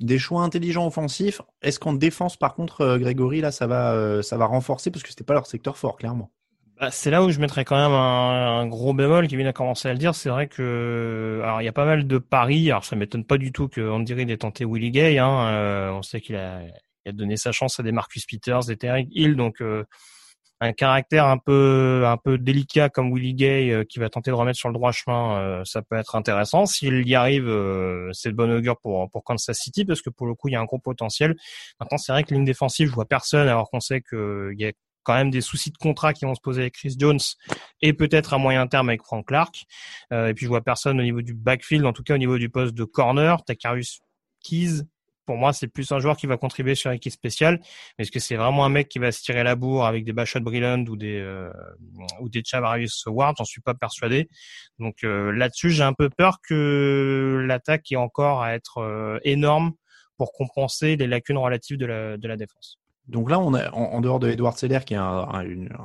[0.00, 1.40] des, choix intelligents offensifs.
[1.62, 4.90] Est-ce qu'en défense, par contre, euh, Grégory, là, ça va, euh, ça va renforcer?
[4.90, 6.30] Parce que c'était pas leur secteur fort, clairement.
[6.78, 9.28] Bah, c'est là où je mettrais quand même un, gros bémol.
[9.28, 10.14] Kevin a commencé à le dire.
[10.14, 12.70] C'est vrai que, alors il y a pas mal de paris.
[12.70, 15.18] Alors ça m'étonne pas du tout que Andy Reid ait tenté Willie Gay.
[15.18, 15.92] Hein.
[15.94, 16.62] on sait qu'il a,
[17.04, 19.84] il a donné sa chance à des Marcus Peters, des Terry Hill, donc euh,
[20.60, 24.36] un caractère un peu un peu délicat comme Willie Gay euh, qui va tenter de
[24.36, 26.64] remettre sur le droit chemin, euh, ça peut être intéressant.
[26.66, 27.44] S'il y arrive,
[28.12, 30.56] c'est de bon augure pour pour Kansas City parce que pour le coup il y
[30.56, 31.36] a un gros potentiel.
[31.80, 34.72] Maintenant c'est vrai que ligne défensive, je vois personne alors qu'on sait qu'il y a
[35.02, 37.20] quand même des soucis de contrat qui vont se poser avec Chris Jones
[37.82, 39.66] et peut-être à moyen terme avec Frank Clark.
[40.10, 42.48] et puis je vois personne au niveau du backfield, en tout cas au niveau du
[42.48, 43.44] poste de corner.
[43.44, 44.00] Takarius
[44.42, 44.82] Keys,
[45.26, 47.60] pour moi, c'est plus un joueur qui va contribuer sur l'équipe spéciale.
[47.98, 50.40] Est-ce que c'est vraiment un mec qui va se tirer la bourre avec des Bashot
[50.40, 51.50] Brilland ou des euh,
[52.20, 53.34] ou des Chavarius Ward?
[53.38, 54.28] J'en suis pas persuadé.
[54.78, 59.72] Donc euh, là-dessus, j'ai un peu peur que l'attaque ait encore à être euh, énorme
[60.16, 62.78] pour compenser les lacunes relatives de la, de la défense.
[63.06, 65.28] Donc là, on a, en, dehors de Edward Seller, qui est un,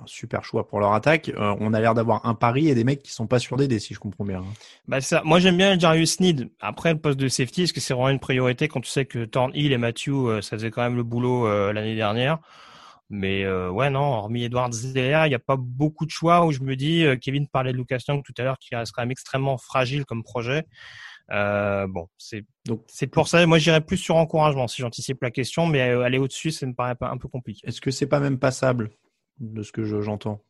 [0.06, 3.04] super choix pour leur attaque, euh, on a l'air d'avoir un pari et des mecs
[3.04, 4.44] qui sont pas sur des si je comprends bien.
[4.88, 6.50] Bah ça, moi j'aime bien Jarius Need.
[6.62, 9.26] Après le poste de safety, est-ce que c'est vraiment une priorité quand tu sais que
[9.26, 12.40] Thornhill et Matthew, euh, ça faisait quand même le boulot euh, l'année dernière?
[13.12, 16.60] Mais ouais, non, hormis Edward Zeller, il n'y a pas beaucoup de choix où je
[16.60, 19.58] me dis, Kevin parlait de Lucas Young tout à l'heure, qui reste quand même extrêmement
[19.58, 20.68] fragile comme projet.
[21.32, 23.46] Euh, bon, c'est donc c'est pour ça.
[23.46, 26.74] Moi, j'irais plus sur encouragement si j'anticipe la question, mais euh, aller au-dessus, ça me
[26.74, 27.68] paraît un peu compliqué.
[27.68, 28.90] Est-ce que c'est pas même passable
[29.40, 30.44] de ce que j'entends?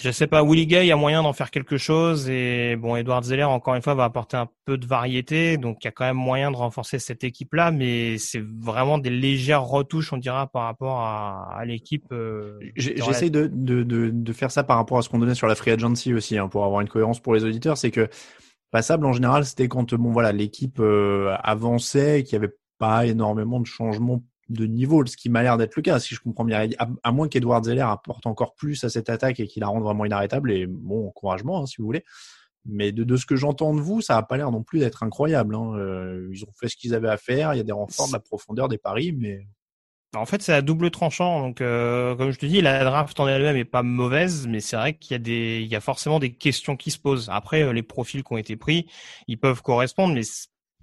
[0.00, 2.94] Je sais pas, Willie Gay, il y a moyen d'en faire quelque chose et bon,
[2.94, 5.92] Edward Zeller, encore une fois, va apporter un peu de variété, donc il y a
[5.92, 10.46] quand même moyen de renforcer cette équipe-là, mais c'est vraiment des légères retouches, on dira,
[10.46, 12.04] par rapport à, l'équipe.
[12.12, 15.54] Euh, J'essaie de, de, de, faire ça par rapport à ce qu'on donnait sur la
[15.54, 18.10] free agency aussi, hein, pour avoir une cohérence pour les auditeurs, c'est que
[18.74, 23.60] passable en général, c'était quand bon voilà l'équipe euh, avançait, qu'il n'y avait pas énormément
[23.60, 26.68] de changements de niveau, ce qui m'a l'air d'être le cas, si je comprends bien.
[27.04, 30.04] À, moins qu'Edward Zeller apporte encore plus à cette attaque et qu'il la rende vraiment
[30.04, 32.02] inarrêtable, et bon, encouragement, hein, si vous voulez.
[32.64, 35.04] Mais de, de ce que j'entends de vous, ça n'a pas l'air non plus d'être
[35.04, 35.54] incroyable.
[35.54, 35.74] Hein.
[35.76, 38.12] Euh, ils ont fait ce qu'ils avaient à faire, il y a des renforts, de
[38.12, 39.46] la profondeur des paris, mais
[40.14, 41.40] en fait, c'est à double tranchant.
[41.40, 44.76] Donc, euh, comme je te dis, la draft en elle-même est pas mauvaise, mais c'est
[44.76, 47.28] vrai qu'il y a des, il y a forcément des questions qui se posent.
[47.30, 48.86] Après, euh, les profils qui ont été pris,
[49.28, 50.22] ils peuvent correspondre, mais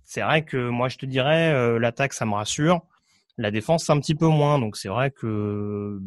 [0.03, 2.81] c'est vrai que moi, je te dirais, euh, l'attaque, ça me rassure.
[3.37, 4.59] La défense, c'est un petit peu moins.
[4.59, 5.99] Donc, c'est vrai que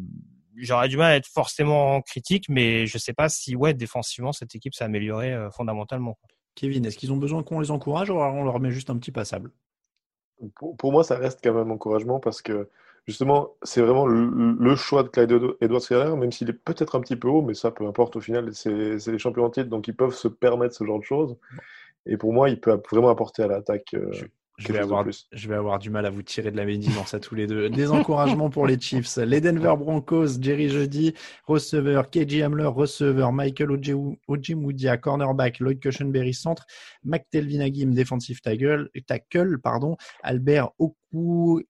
[0.57, 4.55] j'aurais du mal à être forcément critique, mais je sais pas si, ouais, défensivement, cette
[4.55, 6.17] équipe s'est améliorée fondamentalement.
[6.55, 9.11] Kevin, est-ce qu'ils ont besoin qu'on les encourage ou on leur met juste un petit
[9.11, 9.51] passable?
[10.55, 12.69] Pour, pour, moi, ça reste quand même encouragement parce que
[13.07, 17.15] justement, c'est vraiment le, choix de Clyde Edwards Ferrer, même s'il est peut-être un petit
[17.15, 19.95] peu haut, mais ça, peu importe, au final, c'est les champions en titre, donc ils
[19.95, 21.37] peuvent se permettre ce genre de choses.
[22.05, 23.93] Et pour moi, il peut vraiment apporter à l'attaque.
[23.95, 24.11] Euh,
[24.57, 27.19] je, vais avoir, je vais avoir du mal à vous tirer de la médisance à
[27.19, 27.69] tous les deux.
[27.69, 29.17] Des encouragements pour les Chiefs.
[29.17, 31.13] Les Denver Broncos, Jerry Jeudy,
[31.45, 33.71] receveur, KJ Hamler, receveur, Michael
[34.27, 36.65] Ojimoudia, cornerback, Lloyd Cushenberry, centre,
[37.03, 41.63] McTelvin Agim, defensive tackle, tackle pardon, Albert Oku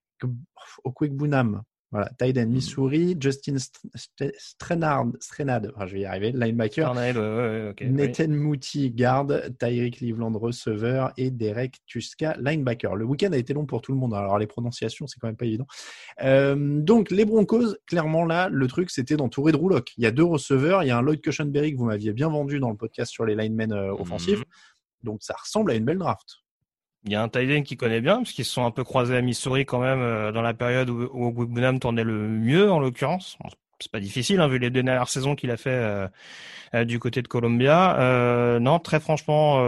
[0.84, 3.56] Okwekbunam, Voilà, Tyden Missouri, Justin
[4.36, 6.92] Strenard, Strenad, je vais y arriver, linebacker.
[7.80, 12.96] Nathan Moody, garde, Tyreek Cleveland, receveur et Derek Tuska, linebacker.
[12.96, 15.36] Le week-end a été long pour tout le monde, alors les prononciations, c'est quand même
[15.36, 15.66] pas évident.
[16.22, 19.92] Euh, donc, les Broncos, clairement là, le truc, c'était d'entourer de Rouloc.
[19.96, 22.28] Il y a deux receveurs, il y a un Lloyd Cushenberry que vous m'aviez bien
[22.28, 24.40] vendu dans le podcast sur les linemen euh, offensifs.
[24.40, 24.44] Mhm.
[25.04, 26.26] Donc, ça ressemble à une belle draft.
[27.06, 29.16] Il y a un Tyden qui connaît bien, parce qu'ils se sont un peu croisés
[29.16, 33.38] à Missouri quand même euh, dans la période où, où tournait le mieux, en l'occurrence.
[33.78, 36.08] c'est pas difficile, hein, vu les deux dernières saisons qu'il a fait euh,
[36.74, 38.58] euh, du côté de Columbia.
[38.60, 39.64] non, très franchement,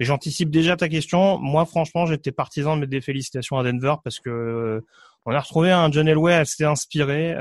[0.00, 1.38] j'anticipe déjà ta question.
[1.38, 4.82] Moi, franchement, j'étais partisan de mettre des félicitations à Denver parce que
[5.28, 7.36] on a retrouvé un John Elway assez inspiré.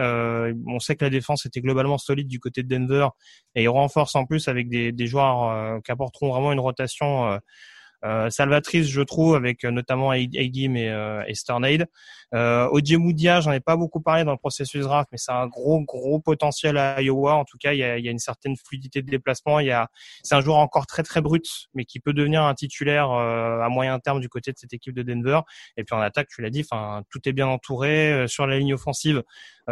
[0.68, 3.08] on sait que la défense était globalement solide du côté de Denver
[3.56, 7.38] et il renforce en plus avec des, des joueurs qui apporteront vraiment une rotation euh,
[8.30, 11.88] salvatrice, je trouve, avec euh, notamment Aigim et, euh, et Sternade.
[12.34, 15.82] Euh, Moudia, j'en ai pas beaucoup parlé dans le processus draft, mais c'est un gros
[15.82, 17.36] gros potentiel à Iowa.
[17.36, 19.60] En tout cas, il y a, une certaine fluidité de déplacement.
[19.60, 19.90] Il y a,
[20.24, 24.00] c'est un joueur encore très très brut, mais qui peut devenir un titulaire à moyen
[24.00, 25.42] terme du côté de cette équipe de Denver.
[25.78, 28.74] Et puis en attaque, tu l'as dit, enfin tout est bien entouré sur la ligne
[28.74, 29.24] offensive.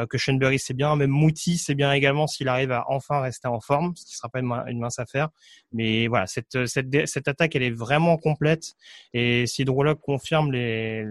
[0.09, 3.59] Que Shenbury c'est bien, même Mouti c'est bien également s'il arrive à enfin rester en
[3.59, 5.29] forme, ce qui sera pas une, mince affaire.
[5.71, 8.73] Mais voilà, cette, cette, cette attaque, elle est vraiment complète.
[9.13, 11.05] Et si Drolock confirme les,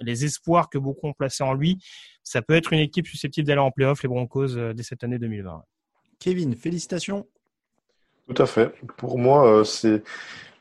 [0.00, 1.78] les espoirs que beaucoup ont placés en lui,
[2.22, 5.18] ça peut être une équipe susceptible d'aller en playoff, les Broncos, euh, dès cette année
[5.18, 5.62] 2020.
[6.18, 7.26] Kevin, félicitations.
[8.28, 8.74] Tout à fait.
[8.96, 10.02] Pour moi, euh, c'est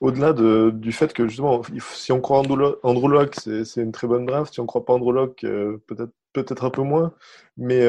[0.02, 1.62] au-delà de, du fait que justement,
[1.94, 4.54] si on croit Andrew Locke, c'est une très bonne draft.
[4.54, 7.14] Si on ne croit pas Andrew Locke, euh, peut-être peut-être un peu moins.
[7.58, 7.86] Mais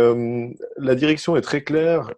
[0.76, 2.12] la direction est très claire.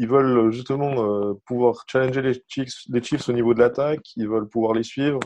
[0.00, 4.72] Ils veulent justement euh, pouvoir challenger les Chiefs, au niveau de l'attaque, ils veulent pouvoir
[4.72, 5.18] les suivre.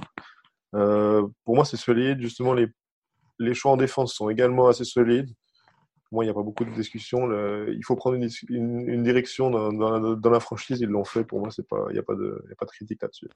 [0.75, 2.23] Euh, pour moi, c'est solide.
[2.23, 5.29] Justement, les choix en défense sont également assez solides
[6.13, 7.29] moi, il n'y a pas beaucoup de discussion.
[7.67, 10.81] il faut prendre une, direction dans, la, franchise.
[10.81, 11.25] Ils l'ont fait.
[11.25, 13.29] Pour moi, il n'y a, pas de, a pas de critique là-dessus.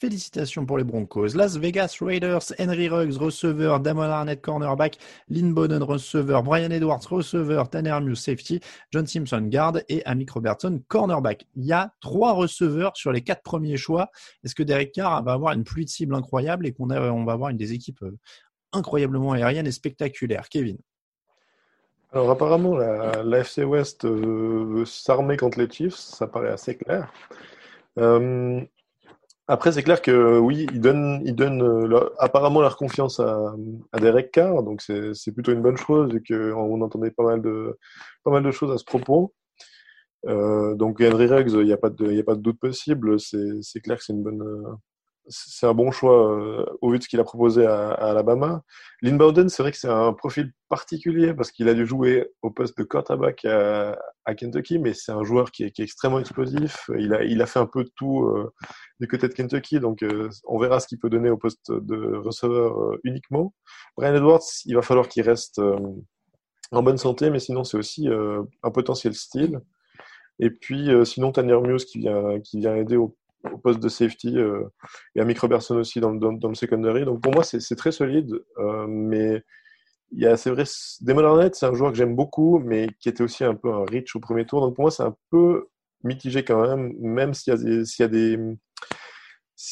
[0.00, 1.34] Félicitations pour les Broncos.
[1.34, 4.96] Las Vegas Raiders, Henry Ruggs, receveur, Damon Arnett, cornerback,
[5.28, 10.82] Lynn Bowden, receveur, Brian Edwards, receveur, Tanner Muse, safety, John Simpson, guard et Amick Robertson,
[10.88, 11.46] cornerback.
[11.54, 14.10] Il y a trois receveurs sur les quatre premiers choix.
[14.42, 17.32] Est-ce que Derek Carr va avoir une pluie de cibles incroyable et qu'on on va
[17.32, 18.16] avoir une des équipes euh,
[18.72, 20.48] incroyablement aériennes et spectaculaires?
[20.48, 20.78] Kevin
[22.12, 27.10] alors apparemment, la, FC West veut s'armer contre les Chiefs, ça paraît assez clair.
[27.98, 28.60] Euh,
[29.48, 33.54] après, c'est clair que oui, ils donnent, ils donnent apparemment leur confiance à,
[33.98, 37.78] Derek Carr, donc c'est plutôt une bonne chose et qu'on entendait pas mal de
[38.24, 39.34] pas mal de choses à ce propos.
[40.26, 43.18] Euh, donc Henry Ruggs, il n'y a a pas de doute possible.
[43.18, 44.42] C'est clair que c'est une bonne,
[45.28, 48.62] c'est un bon choix euh, au vu de ce qu'il a proposé à, Alabama.
[49.02, 52.50] Lynn Bowden, c'est vrai que c'est un profil particulier parce qu'il a dû jouer au
[52.50, 53.96] poste de quarterback à,
[54.36, 56.90] Kentucky, mais c'est un joueur qui est, extrêmement explosif.
[56.98, 58.52] Il a, fait un peu de tout euh,
[59.00, 62.16] du côté de Kentucky, donc euh, on verra ce qu'il peut donner au poste de
[62.16, 63.54] receveur uniquement.
[63.96, 65.60] Brian Edwards, il va falloir qu'il reste
[66.70, 69.60] en bonne santé, mais sinon c'est aussi un potentiel style.
[70.38, 73.16] Et puis sinon Tanner Muse qui vient aider au
[73.50, 74.62] au poste de safety euh,
[75.14, 77.04] et à micro Robertson aussi dans, le secondary.
[77.04, 79.42] Donc pour moi, c'est très solide, euh, mais
[80.12, 80.64] il y a, c'est vrai,
[81.00, 83.84] Damon Arnett, c'est un joueur que j'aime beaucoup, mais qui était aussi un peu un
[83.84, 84.60] reach au premier tour.
[84.60, 85.68] Donc pour moi, c'est un peu
[86.04, 88.02] mitigé quand même, même s'il y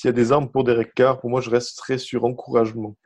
[0.08, 2.96] a des armes pour Derek Carr, pour moi, je resterai sur encouragement.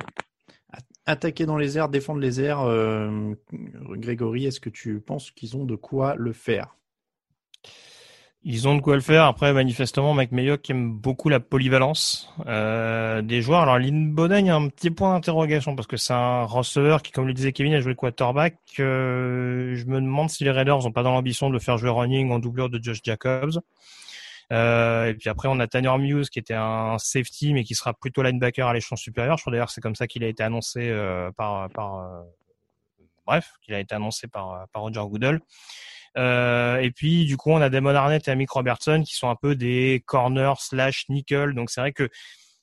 [1.07, 5.65] Attaquer dans les airs, défendre les airs, euh, Grégory, est-ce que tu penses qu'ils ont
[5.65, 6.77] de quoi le faire?
[8.45, 9.25] Ils ont de quoi le faire.
[9.25, 13.61] Après, manifestement, Mike Mayock aime beaucoup la polyvalence euh, des joueurs.
[13.61, 17.03] Alors, Lynn Boden, il y a un petit point d'interrogation parce que c'est un receveur
[17.03, 18.57] qui, comme le disait Kevin, a joué quarterback.
[18.81, 21.91] Euh, je me demande si les Raiders n'ont pas dans l'ambition de le faire jouer
[21.91, 23.61] running en doublure de Josh Jacobs.
[24.53, 27.95] Euh, et puis après, on a Tanner Muse qui était un safety, mais qui sera
[27.95, 29.37] plutôt linebacker à l'échelon supérieur.
[29.39, 32.23] Je crois d'ailleurs c'est comme ça qu'il a été annoncé euh, par, par euh,
[33.27, 35.41] bref, qu'il a été annoncé par, par Roger Goodell.
[36.17, 39.37] Euh, et puis du coup, on a Damon Arnett et Amick Robertson qui sont un
[39.37, 41.55] peu des corners slash nickel.
[41.55, 42.09] Donc c'est vrai que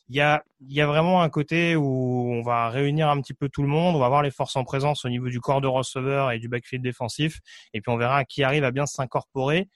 [0.10, 3.48] il y a, y a vraiment un côté où on va réunir un petit peu
[3.48, 5.68] tout le monde, on va voir les forces en présence au niveau du corps de
[5.68, 7.40] receveur et du backfield défensif,
[7.74, 9.70] et puis on verra qui arrive à bien s'incorporer.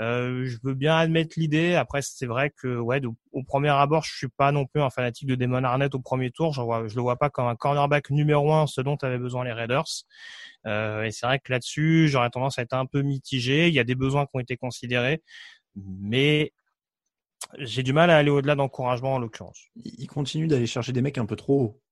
[0.00, 1.74] Euh, je veux bien admettre l'idée.
[1.74, 3.00] Après, c'est vrai que ouais,
[3.32, 6.30] au, premier abord, je suis pas non plus un fanatique de Damon Arnett au premier
[6.30, 6.52] tour.
[6.52, 9.52] Je, vois, le vois pas comme un cornerback numéro un, ce dont avaient besoin les
[9.52, 10.04] Raiders.
[10.66, 13.68] Euh, et c'est vrai que là-dessus, j'aurais tendance à être un peu mitigé.
[13.68, 15.22] Il y a des besoins qui ont été considérés,
[15.76, 16.52] mais
[17.58, 19.66] j'ai du mal à aller au-delà d'encouragement en l'occurrence.
[19.76, 21.82] Il continue d'aller chercher des mecs un peu trop hauts.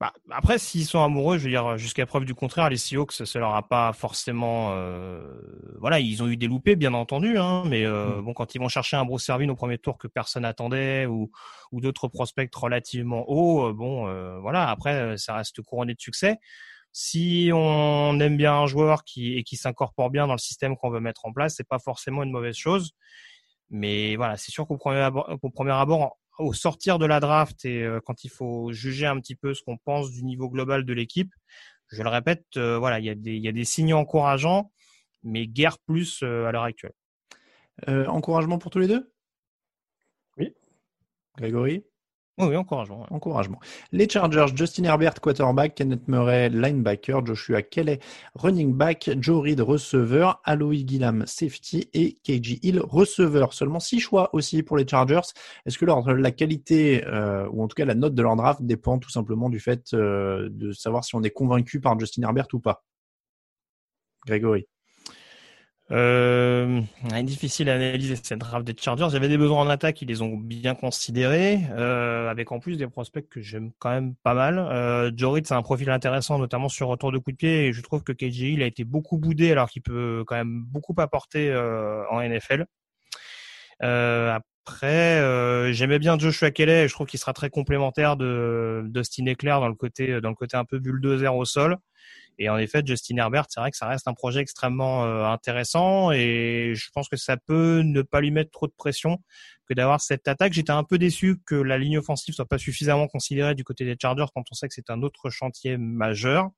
[0.00, 3.38] Bah, après, s'ils sont amoureux, je veux dire, jusqu'à preuve du contraire, les Seahawks, ça
[3.40, 5.40] leur a pas forcément, euh,
[5.80, 8.24] voilà, ils ont eu des loupés, bien entendu, hein, mais euh, mm.
[8.24, 11.32] bon, quand ils vont chercher un Bruce Servine au premier tour que personne attendait ou,
[11.72, 16.38] ou d'autres prospects relativement hauts, euh, bon, euh, voilà, après, ça reste couronné de succès.
[16.92, 20.90] Si on aime bien un joueur qui et qui s'incorpore bien dans le système qu'on
[20.90, 22.92] veut mettre en place, c'est pas forcément une mauvaise chose.
[23.70, 25.08] Mais voilà, c'est sûr qu'au premier
[25.42, 29.20] au premier abord au sortir de la draft et euh, quand il faut juger un
[29.20, 31.32] petit peu ce qu'on pense du niveau global de l'équipe,
[31.88, 34.72] je le répète, euh, voilà, il y, a des, il y a des signes encourageants,
[35.22, 36.94] mais guère plus euh, à l'heure actuelle.
[37.86, 39.12] encouragement pour tous les deux?
[40.36, 40.54] Oui.
[41.36, 41.84] Grégory?
[42.46, 43.06] Oui, encouragement.
[43.10, 43.58] Encouragement.
[43.92, 47.98] Les Chargers, Justin Herbert, quarterback, Kenneth Murray, linebacker, Joshua Kelly,
[48.34, 53.52] running back, Joe Reed, receveur, Aloy Gillam, safety et KG Hill, receveur.
[53.52, 55.32] Seulement six choix aussi pour les Chargers.
[55.66, 58.62] Est-ce que leur, la qualité, euh, ou en tout cas la note de leur draft
[58.62, 62.48] dépend tout simplement du fait euh, de savoir si on est convaincu par Justin Herbert
[62.52, 62.84] ou pas?
[64.26, 64.66] Grégory
[65.90, 66.82] euh,
[67.22, 69.14] difficile à analyser cette draft des Chargers.
[69.14, 72.86] Avait des besoins en attaque, ils les ont bien considérés, euh, avec en plus des
[72.86, 74.58] prospects que j'aime quand même pas mal.
[74.58, 75.10] Euh,
[75.44, 78.12] c'est un profil intéressant, notamment sur retour de coup de pied, et je trouve que
[78.12, 82.20] KJ il a été beaucoup boudé alors qu'il peut quand même beaucoup apporter euh, en
[82.20, 82.66] NFL.
[83.82, 88.84] Euh, après, euh, j'aimais bien Joshua Kelly, et je trouve qu'il sera très complémentaire de
[88.88, 91.78] Dustin Eclair dans le côté dans le côté un peu bulldozer au sol.
[92.38, 96.12] Et en effet, Justin Herbert, c'est vrai que ça reste un projet extrêmement euh, intéressant
[96.12, 99.18] et je pense que ça peut ne pas lui mettre trop de pression
[99.68, 100.52] que d'avoir cette attaque.
[100.52, 103.96] J'étais un peu déçu que la ligne offensive soit pas suffisamment considérée du côté des
[104.00, 106.50] Chargers quand on sait que c'est un autre chantier majeur.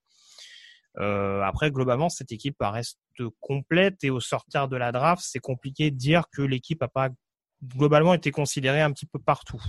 [0.99, 2.99] Euh, après, globalement, cette équipe reste
[3.41, 7.09] complète et au sortir de la draft, c'est compliqué de dire que l'équipe a pas
[7.65, 9.63] globalement été considérée un petit peu partout.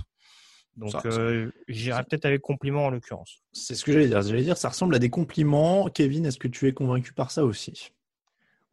[0.76, 3.42] Donc euh, j'irai peut-être avec compliment en l'occurrence.
[3.52, 4.22] C'est ce que j'allais dire.
[4.22, 5.88] J'allais dire, ça ressemble à des compliments.
[5.88, 7.92] Kevin, est-ce que tu es convaincu par ça aussi?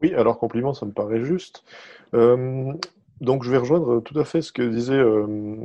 [0.02, 1.64] Oui, alors compliment, ça me paraît juste.
[2.14, 2.72] Euh,
[3.20, 5.58] donc je vais rejoindre tout à fait ce que disait euh,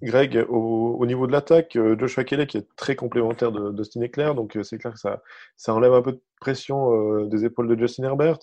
[0.00, 1.76] Greg au, niveau de l'attaque.
[1.98, 5.22] Joshua Kelly qui est très complémentaire de, Dustin Eclair, donc c'est clair que ça,
[5.58, 8.38] ça enlève un peu de pression des épaules de Justin Herbert.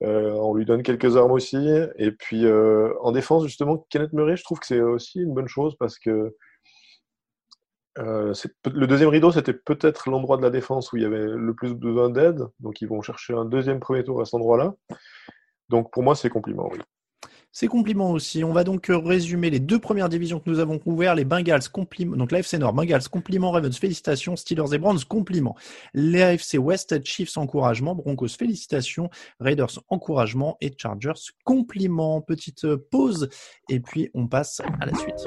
[0.00, 1.68] on lui donne quelques armes aussi.
[1.98, 5.76] Et puis en défense, justement, Kenneth Murray, je trouve que c'est aussi une bonne chose
[5.76, 6.34] parce que
[8.00, 8.32] euh,
[8.72, 11.74] le deuxième rideau, c'était peut-être l'endroit de la défense où il y avait le plus
[11.74, 12.46] besoin d'aide.
[12.60, 14.74] Donc, ils vont chercher un deuxième premier tour à cet endroit-là.
[15.68, 16.70] Donc, pour moi, c'est compliment.
[17.52, 18.44] C'est compliment aussi.
[18.44, 21.16] On va donc résumer les deux premières divisions que nous avons couvertes.
[21.16, 22.16] Les Bengals, compliment.
[22.16, 23.50] Donc, l'AFC Nord, Bengals, compliment.
[23.50, 24.36] Ravens, félicitations.
[24.36, 25.56] Steelers et Browns, compliment.
[25.92, 27.94] L'AFC West, Chiefs, encouragement.
[27.94, 29.10] Broncos, félicitations.
[29.40, 30.56] Raiders, encouragement.
[30.60, 32.20] Et Chargers, compliment.
[32.20, 33.28] Petite pause.
[33.68, 35.26] Et puis, on passe à la suite.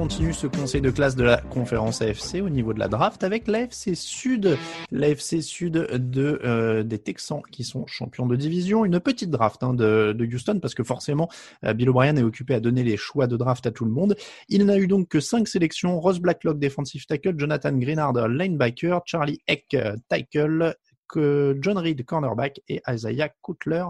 [0.00, 3.46] continue ce conseil de classe de la conférence AFC au niveau de la draft avec
[3.46, 4.56] l'AFC Sud.
[4.90, 8.86] L'AFC Sud de, euh, des Texans qui sont champions de division.
[8.86, 11.28] Une petite draft hein, de, Houston parce que forcément,
[11.66, 14.16] euh, Bill O'Brien est occupé à donner les choix de draft à tout le monde.
[14.48, 16.00] Il n'a eu donc que cinq sélections.
[16.00, 19.76] Ross Blacklock, defensive tackle, Jonathan Greenard, linebacker, Charlie Eck,
[20.08, 20.76] tackle,
[21.10, 23.84] que John Reed, cornerback, et Isaiah Cutler,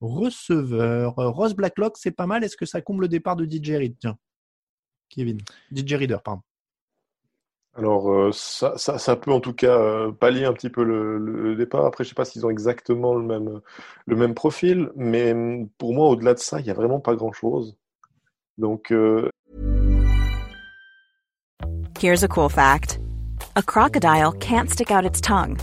[0.00, 1.16] receveur.
[1.16, 2.44] Ross Blacklock, c'est pas mal.
[2.44, 3.96] Est-ce que ça comble le départ de DJ Reed?
[5.08, 5.38] Kevin.
[5.72, 6.42] DJ Reader, pardon.
[7.78, 11.84] Alors, euh, ça, ça, peut en tout cas euh, pallier un petit peu le, départ.
[11.84, 13.60] Après, je ne sais pas s'ils ont exactement le même,
[14.06, 17.14] le même profil, mais mm, pour moi, au-delà de ça, il n'y a vraiment pas
[17.14, 17.76] grand-chose.
[18.56, 18.92] Donc.
[18.92, 19.28] Euh...
[22.00, 22.98] Here's a cool fact:
[23.56, 25.58] A crocodile can't stick out its tongue.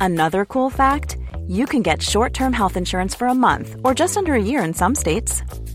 [0.00, 4.34] Another cool fact: You can get short-term health insurance for a month or just under
[4.34, 5.42] a year in some states.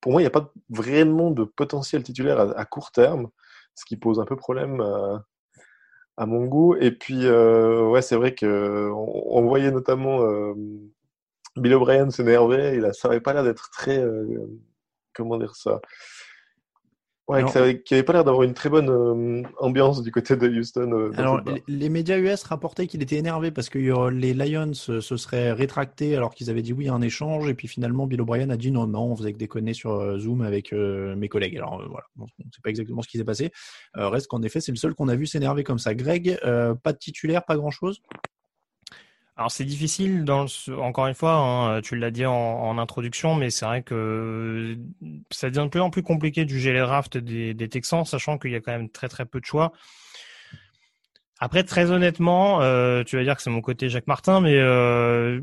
[0.00, 3.28] Pour moi, il n'y a pas vraiment de potentiel titulaire à, à court terme,
[3.74, 5.18] ce qui pose un peu problème euh,
[6.16, 6.76] à mon goût.
[6.76, 10.54] Et puis, euh, ouais, c'est vrai que on, on voyait notamment euh,
[11.56, 12.74] Bill O'Brien s'énerver.
[12.76, 14.48] Il a, ça n'avait pas l'air d'être très, euh,
[15.14, 15.80] comment dire ça,
[17.30, 20.48] ouais, Alors- ça avait- pas l'air d'avoir une très bonne euh, ambiance du côté de
[20.48, 20.90] Houston.
[20.92, 24.74] euh, Alors, les, les médias US rapportaient qu'il était énervé parce que euh, les Lions
[24.74, 27.48] se, se seraient rétractés alors qu'ils avaient dit oui à un échange.
[27.48, 30.42] Et puis finalement, Bill O'Brien a dit non, non, on faisait que déconner sur Zoom
[30.42, 31.56] avec mes collègues.
[31.56, 33.50] Alors voilà, on ne sait pas exactement ce qui s'est passé.
[33.94, 35.94] Reste qu'en effet, c'est le seul qu'on a vu s'énerver comme ça.
[35.94, 36.38] Greg,
[36.82, 38.00] pas de titulaire, pas grand-chose?
[39.40, 40.26] Alors c'est difficile,
[40.82, 44.76] encore une fois, hein, tu l'as dit en, introduction, mais c'est vrai que
[45.30, 48.54] ça devient de plus en plus compliqué de juger les des, Texans, sachant qu'il y
[48.54, 49.72] a quand même très très peu de choix.
[51.38, 55.40] Après, très honnêtement, euh, tu vas dire que c'est mon côté Jacques Martin, mais euh,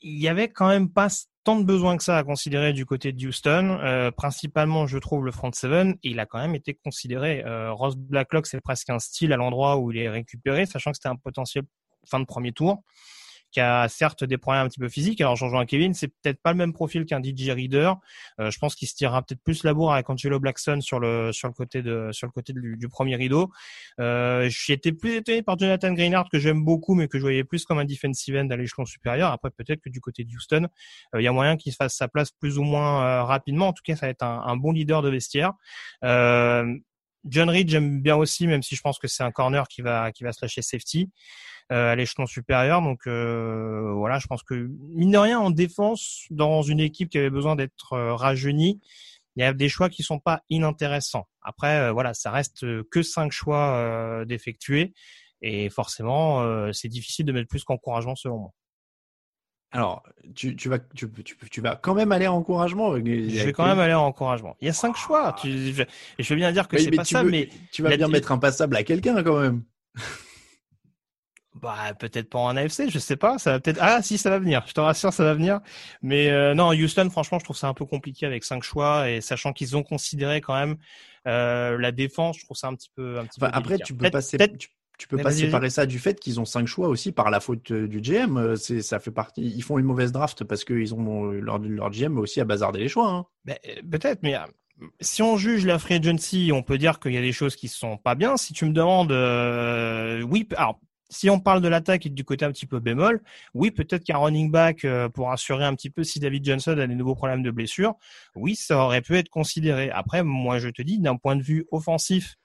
[0.00, 1.08] il y avait quand même pas
[1.42, 3.80] tant de besoin que ça à considérer du côté de Houston.
[3.82, 7.42] Euh, principalement, je trouve le front seven, il a quand même été considéré.
[7.44, 10.98] Euh, Ross Blacklock, c'est presque un style à l'endroit où il est récupéré, sachant que
[10.98, 11.64] c'était un potentiel
[12.10, 12.82] fin de premier tour,
[13.50, 15.20] qui a certes des problèmes un petit peu physiques.
[15.20, 17.94] Alors, Jean-Jean Kevin, c'est peut-être pas le même profil qu'un DJ Reader.
[18.40, 21.32] Euh, je pense qu'il se tirera peut-être plus la bourre avec Angelo Blackson sur le
[21.32, 23.50] sur le côté de sur le côté du, premier rideau.
[23.98, 27.64] Euh, été plus étonné par Jonathan Greenard que j'aime beaucoup, mais que je voyais plus
[27.64, 29.32] comme un defensive end à l'échelon supérieur.
[29.32, 30.68] Après, peut-être que du côté de Houston,
[31.14, 33.68] euh, il y a moyen qu'il se fasse sa place plus ou moins euh, rapidement.
[33.68, 35.54] En tout cas, ça va être un, un bon leader de vestiaire.
[36.04, 36.72] Euh,
[37.24, 40.12] John Reed, j'aime bien aussi, même si je pense que c'est un corner qui va
[40.12, 41.10] qui va se lâcher safety
[41.72, 42.82] euh, à l'échelon supérieur.
[42.82, 47.18] Donc euh, voilà, je pense que mine de rien en défense, dans une équipe qui
[47.18, 48.80] avait besoin d'être euh, rajeunie,
[49.36, 51.26] il y a des choix qui sont pas inintéressants.
[51.42, 54.92] Après, euh, voilà, ça reste que cinq choix d'effectuer
[55.42, 58.52] et forcément, c'est difficile de mettre plus qu'encouragement selon moi.
[59.72, 60.02] Alors,
[60.34, 62.96] tu, tu, vas, tu, tu, tu vas quand même aller en encouragement.
[62.96, 64.56] Je vais quand même aller en encouragement.
[64.60, 65.34] Il y a cinq choix.
[65.40, 65.82] Tu, je,
[66.18, 68.08] je veux bien dire que Oui, c'est pas ça, veux- mais tu vas la- bien
[68.08, 69.62] mettre un passable à quelqu'un quand même.
[71.60, 73.36] Bah peut-être pas en AFC, je sais pas.
[73.38, 73.78] Ça va peut-être.
[73.80, 74.62] Ah si, ça va venir.
[74.66, 75.60] Je te rassure, ça va venir.
[76.00, 79.20] Mais euh, non, Houston, franchement, je trouve ça un peu compliqué avec cinq choix et
[79.20, 80.76] sachant qu'ils ont considéré quand même
[81.26, 83.18] euh, la défense, je trouve ça un petit peu.
[83.18, 83.84] Un petit Enfin, peu après, délicat.
[83.84, 84.68] tu peux Peut-être- pas, sé- peut-être- tu,
[85.00, 87.40] tu peux Mais pas séparer ça du fait qu'ils ont cinq choix aussi par la
[87.40, 88.36] faute euh, du GM.
[88.36, 89.40] Euh, C'est, ça fait partie.
[89.42, 92.80] Ils font une mauvaise draft parce qu'ils ont euh, leur, leur GM aussi à bazarder
[92.80, 93.08] les choix.
[93.10, 93.54] hein.
[93.90, 94.36] Peut-être, mais
[95.00, 97.68] si on juge la free agency, on peut dire qu'il y a des choses qui
[97.68, 98.36] sont pas bien.
[98.36, 100.78] Si tu me demandes, euh, oui, alors
[101.08, 103.22] si on parle de l'attaque et du côté un petit peu bémol,
[103.54, 106.94] oui, peut-être qu'un running back pour assurer un petit peu si David Johnson a des
[106.94, 107.94] nouveaux problèmes de blessure,
[108.36, 109.90] oui, ça aurait pu être considéré.
[109.90, 112.36] Après, moi, je te dis, d'un point de vue offensif,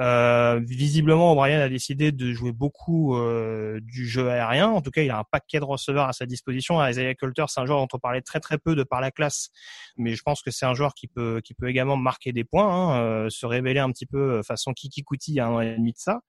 [0.00, 4.68] euh, visiblement, O'Brien a décidé de jouer beaucoup euh, du jeu aérien.
[4.68, 6.84] En tout cas, il a un paquet de receveurs à sa disposition.
[6.86, 9.50] Isaiah Coulter, c'est un joueur dont on parlait très très peu de par la classe,
[9.96, 12.68] mais je pense que c'est un joueur qui peut qui peut également marquer des points,
[12.68, 15.50] hein, euh, se révéler un petit peu euh, façon Kiki Kuti il y a un
[15.50, 16.20] an et demi de ça.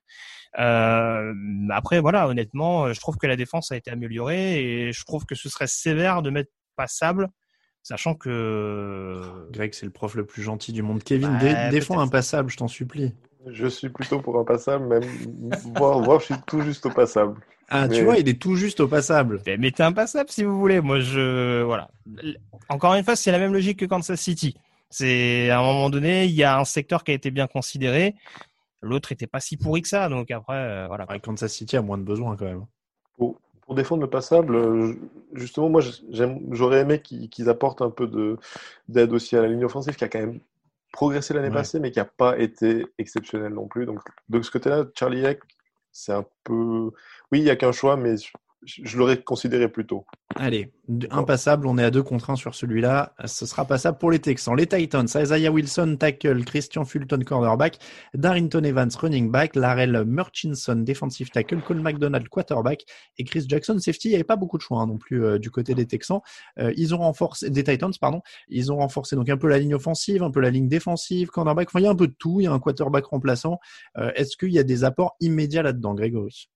[0.57, 1.31] Euh,
[1.69, 5.35] après, voilà, honnêtement, je trouve que la défense a été améliorée et je trouve que
[5.35, 7.27] ce serait sévère de mettre passable,
[7.83, 11.03] sachant que Greg, c'est le prof le plus gentil du monde.
[11.03, 11.37] Kevin, Bah,
[11.69, 12.07] dé- défends peut-être.
[12.07, 13.13] un passable, je t'en supplie.
[13.47, 15.03] Je suis plutôt pour un passable, même
[15.75, 17.39] voire, voire je suis tout juste au passable.
[17.69, 19.41] Ah, tu Mais- vois, il est tout juste au passable.
[19.45, 20.81] Ben, mettez un passable si vous voulez.
[20.81, 21.89] Moi, je voilà.
[22.67, 24.55] Encore une fois, c'est la même logique que Kansas City.
[24.89, 28.15] C'est à un moment donné, il y a un secteur qui a été bien considéré.
[28.81, 30.09] L'autre était pas si pourri que ça.
[30.09, 31.05] Donc après, euh, voilà.
[31.09, 32.65] Ouais, Kansas City a moins de besoin quand même.
[33.17, 34.95] Pour, pour défendre le passable, euh,
[35.33, 35.81] justement, moi,
[36.51, 38.37] j'aurais aimé qu'ils apportent un peu de
[38.87, 40.39] d'aide aussi à la ligne offensive, qui a quand même
[40.91, 41.53] progressé l'année Ouais.
[41.53, 43.85] passée, mais qui n'a pas été exceptionnelle non plus.
[43.85, 45.41] Donc, de ce côté-là, Charlie Heck,
[45.91, 46.91] c'est un peu...
[47.31, 48.15] Oui, il n'y a qu'un choix, mais
[48.63, 50.05] je, l'aurais considéré plus tôt.
[50.35, 50.71] Allez,
[51.11, 53.13] un passable, on est à deux contre sur celui-là.
[53.25, 54.55] Ce sera passable pour les Texans.
[54.55, 57.79] Les Titans, Isaiah Wilson, tackle, Christian Fulton, cornerback,
[58.13, 62.85] Darrington Evans, running back, Larrell Murchison, defensive tackle, Cole McDonald, quarterback,
[63.17, 64.09] et Chris Jackson, safety.
[64.09, 66.21] Il n'y avait pas beaucoup de choix hein, non plus euh, du côté des Texans.
[66.59, 68.21] Euh, ils ont renforcé, des Titans, pardon.
[68.49, 71.69] Ils ont renforcé donc un peu la ligne offensive, un peu la ligne défensive, cornerback.
[71.69, 72.41] Enfin, il y a un peu de tout.
[72.41, 73.59] Il y a un quarterback remplaçant.
[73.97, 76.49] Euh, Est-ce qu'il y a des apports immédiats là-dedans, Grégory?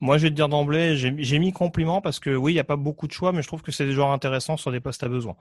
[0.00, 2.64] Moi, je vais te dire d'emblée, j'ai mis compliment parce que oui, il n'y a
[2.64, 5.02] pas beaucoup de choix, mais je trouve que c'est des joueurs intéressants sur des postes
[5.02, 5.36] à besoin.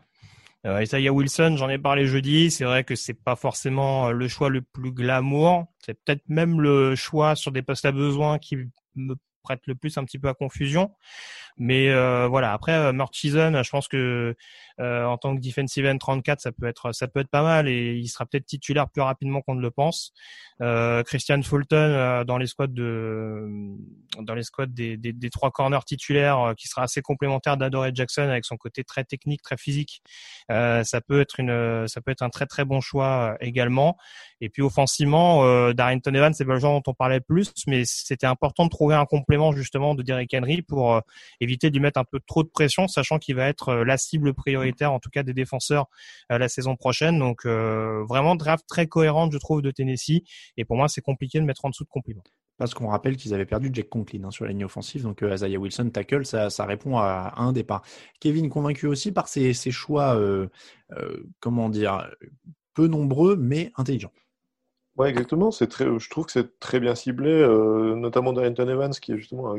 [0.66, 2.52] Euh, Isaiah Wilson, j'en ai parlé jeudi.
[2.52, 5.68] C'est vrai que c'est pas forcément le choix le plus glamour.
[5.80, 8.58] C'est peut-être même le choix sur des postes à besoin qui
[8.96, 10.92] me prête le plus un petit peu à confusion.
[11.58, 14.36] Mais euh, voilà, après euh, Murchison, je pense que
[14.80, 17.68] euh, en tant que defensive end 34, ça peut être ça peut être pas mal
[17.68, 20.14] et il sera peut-être titulaire plus rapidement qu'on ne le pense.
[20.62, 23.48] Euh, Christian Fulton euh, dans les squads de
[24.20, 27.88] dans les squads des, des, des trois corners titulaires euh, qui sera assez complémentaire d'Adore
[27.94, 30.02] Jackson avec son côté très technique, très physique.
[30.50, 33.98] ça peut être une ça peut être un très très bon choix également.
[34.42, 38.28] Et puis offensivement, Darrington Evans, c'est pas le genre dont on parlait plus, mais c'était
[38.28, 41.02] important de trouver un complément justement de Derrick Henry pour
[41.48, 44.92] éviter lui mettre un peu trop de pression, sachant qu'il va être la cible prioritaire
[44.92, 45.88] en tout cas des défenseurs
[46.30, 47.20] la saison prochaine.
[47.20, 50.24] Donc vraiment draft très cohérente je trouve de Tennessee
[50.58, 52.24] et pour moi, c'est compliqué de mettre en dessous de compliment.
[52.58, 55.36] Parce qu'on rappelle qu'ils avaient perdu Jack Conklin hein, sur la ligne offensive, donc euh,
[55.36, 57.84] Isaiah Wilson tackle, ça, répond à, un départ.
[58.20, 60.48] Kevin convaincu aussi par ses, choix, euh,
[60.94, 62.10] euh, comment dire,
[62.74, 64.12] peu nombreux mais intelligents.
[64.98, 65.52] Ouais, exactement.
[65.52, 69.18] C'est très, je trouve que c'est très bien ciblé, euh, notamment Darrington Evans, qui est
[69.18, 69.54] justement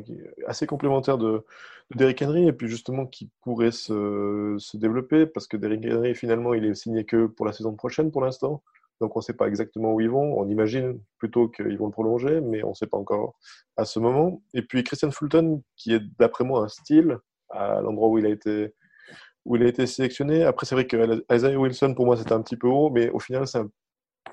[0.49, 1.45] assez complémentaire de,
[1.93, 6.16] de, Derrick Henry, et puis justement qui pourrait se, se développer, parce que Derrick Henry,
[6.16, 8.62] finalement, il est signé que pour la saison prochaine pour l'instant.
[9.01, 10.36] Donc on ne sait pas exactement où ils vont.
[10.41, 13.36] On imagine plutôt qu'ils vont le prolonger, mais on ne sait pas encore
[13.76, 14.43] à ce moment.
[14.55, 17.18] Et puis Christian Fulton, qui est d'après moi un style
[17.51, 18.74] à l'endroit où il a été
[19.45, 20.45] où il a été sélectionné.
[20.45, 23.18] Après c'est vrai que Isaiah Wilson pour moi c'était un petit peu haut, mais au
[23.20, 23.70] final c'est un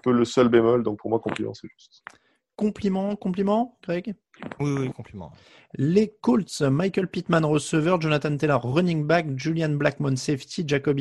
[0.02, 0.84] peu le seul bémol.
[0.84, 2.04] Donc pour moi compliment c'est juste.
[2.56, 4.16] Compliment, compliment, Greg?
[4.60, 5.32] Oui, oui, compliment.
[5.78, 11.00] Les Colts, Michael Pittman receveur, Jonathan Taylor running back, Julian Blackmon safety, Jacob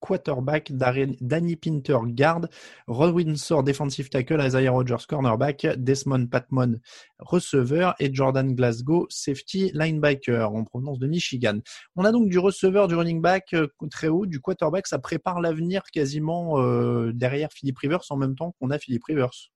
[0.00, 2.48] quarterback, Danny Pinter guard,
[2.88, 6.80] Rod Windsor defensive tackle, Isaiah Rogers cornerback, Desmond Patmon
[7.18, 11.60] receveur et Jordan Glasgow safety linebacker en provenance de Michigan.
[11.94, 15.40] On a donc du receveur, du running back euh, très haut, du quarterback, ça prépare
[15.40, 19.52] l'avenir quasiment euh, derrière Philippe Rivers en même temps qu'on a Philippe Rivers.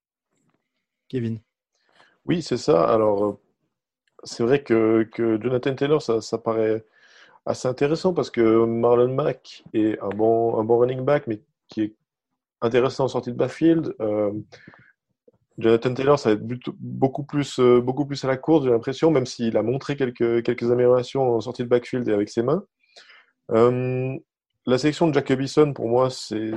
[1.10, 1.40] Kevin.
[2.24, 2.88] Oui, c'est ça.
[2.88, 3.32] Alors, euh,
[4.24, 5.08] c'est vrai que,
[5.42, 6.84] Jonathan Taylor, ça, paraît
[7.46, 11.82] assez intéressant parce que Marlon Mack est un bon, un bon running back, mais qui
[11.82, 11.96] est
[12.60, 13.94] intéressant en sortie de backfield.
[14.00, 14.30] Euh,
[15.58, 19.10] Jonathan Taylor, ça va être beaucoup plus, euh, beaucoup plus à la course, j'ai l'impression,
[19.10, 22.64] même s'il a montré quelques, quelques améliorations en sortie de backfield et avec ses mains.
[24.66, 26.54] La sélection de Jacobison, pour moi, c'est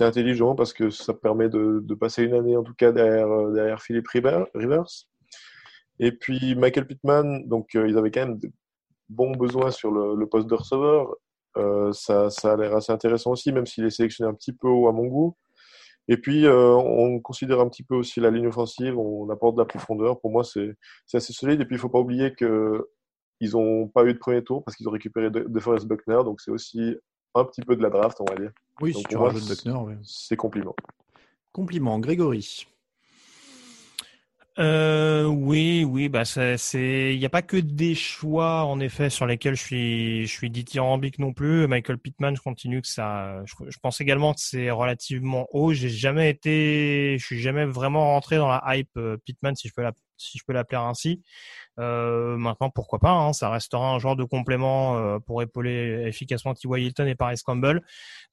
[0.00, 4.08] intelligent parce que ça permet de, passer une année, en tout cas, derrière, derrière Philippe
[4.08, 4.46] Rivers.
[6.00, 8.50] Et puis Michael Pittman, donc euh, ils avaient quand même de
[9.08, 11.14] bons besoins sur le, poste de receveur.
[11.56, 14.68] Euh, ça, ça, a l'air assez intéressant aussi, même s'il est sélectionné un petit peu
[14.68, 15.36] haut à mon goût.
[16.08, 19.60] Et puis, euh, on considère un petit peu aussi la ligne offensive, on apporte de
[19.60, 20.20] la profondeur.
[20.20, 20.74] Pour moi, c'est
[21.12, 21.60] assez solide.
[21.60, 24.76] Et puis, il ne faut pas oublier qu'ils n'ont pas eu de premier tour parce
[24.76, 26.24] qu'ils ont récupéré de, Forest Buckner.
[26.24, 26.96] Donc, c'est aussi
[27.38, 28.52] un petit peu de la draft, on va dire.
[28.80, 29.94] Oui, si tu rajoutes Buckner, oui.
[30.02, 30.74] C'est compliment.
[31.52, 31.98] Compliment.
[31.98, 32.66] Grégory
[34.58, 39.24] euh, oui, oui, bah c'est, il n'y a pas que des choix en effet sur
[39.24, 41.68] lesquels je suis, je suis dithyrambique non plus.
[41.68, 45.72] Michael Pittman, je continue que ça, je, pense également que c'est relativement haut.
[45.72, 49.74] J'ai jamais été, je suis jamais vraiment rentré dans la hype euh, Pittman si je
[49.74, 51.22] peux la, si je peux l'appeler ainsi.
[51.78, 56.54] Euh, maintenant, pourquoi pas hein, Ça restera un genre de complément euh, pour épauler efficacement
[56.54, 56.86] T.Y.
[56.86, 57.82] Hilton et Paris Campbell.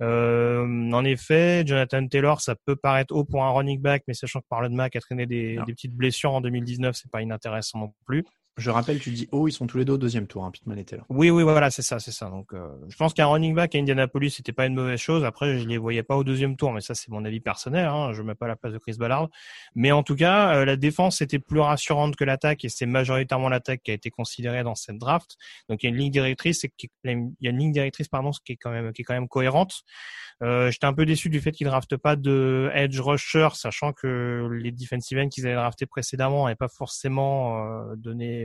[0.02, 4.42] Euh, en effet, Jonathan Taylor, ça peut paraître haut pour un running back, mais sachant
[4.42, 7.80] que Parle de Mac a traîné des, des petites blessures en 2019, c'est pas inintéressant
[7.80, 8.26] non plus.
[8.58, 10.80] Je rappelle, tu dis oh, ils sont tous les deux au deuxième tour, hein, Pittman
[10.80, 11.06] et Taylor.
[11.10, 12.30] Oui, oui, voilà, c'est ça, c'est ça.
[12.30, 15.26] Donc, euh, je pense qu'un running back à Indianapolis, c'était pas une mauvaise chose.
[15.26, 17.86] Après, je les voyais pas au deuxième tour, mais ça, c'est mon avis personnel.
[17.86, 19.30] Hein, je mets pas la place de Chris Ballard.
[19.76, 23.50] Mais en tout cas, euh, la défense était plus rassurante que l'attaque, et c'est majoritairement
[23.50, 25.36] l'attaque qui a été considérée dans cette draft.
[25.68, 28.54] Donc, il y a une ligne directrice, il y a une ligne directrice, pardon, qui
[28.54, 29.84] est quand même, qui est quand même cohérente.
[30.44, 34.50] Euh, J'étais un peu déçu du fait qu'ils draftent pas de edge rusher, sachant que
[34.52, 37.96] les defensive ends qu'ils avaient drafté précédemment n'avaient pas forcément euh,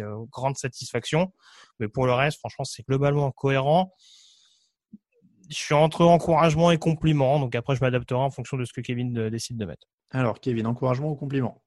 [0.01, 1.33] euh, grande satisfaction.
[1.79, 3.95] Mais pour le reste, franchement, c'est globalement cohérent.
[5.49, 8.81] Je suis entre encouragement et compliment, donc après je m'adapterai en fonction de ce que
[8.81, 9.89] Kevin euh, décide de mettre.
[10.13, 11.61] Alors Kevin, encouragement ou compliment?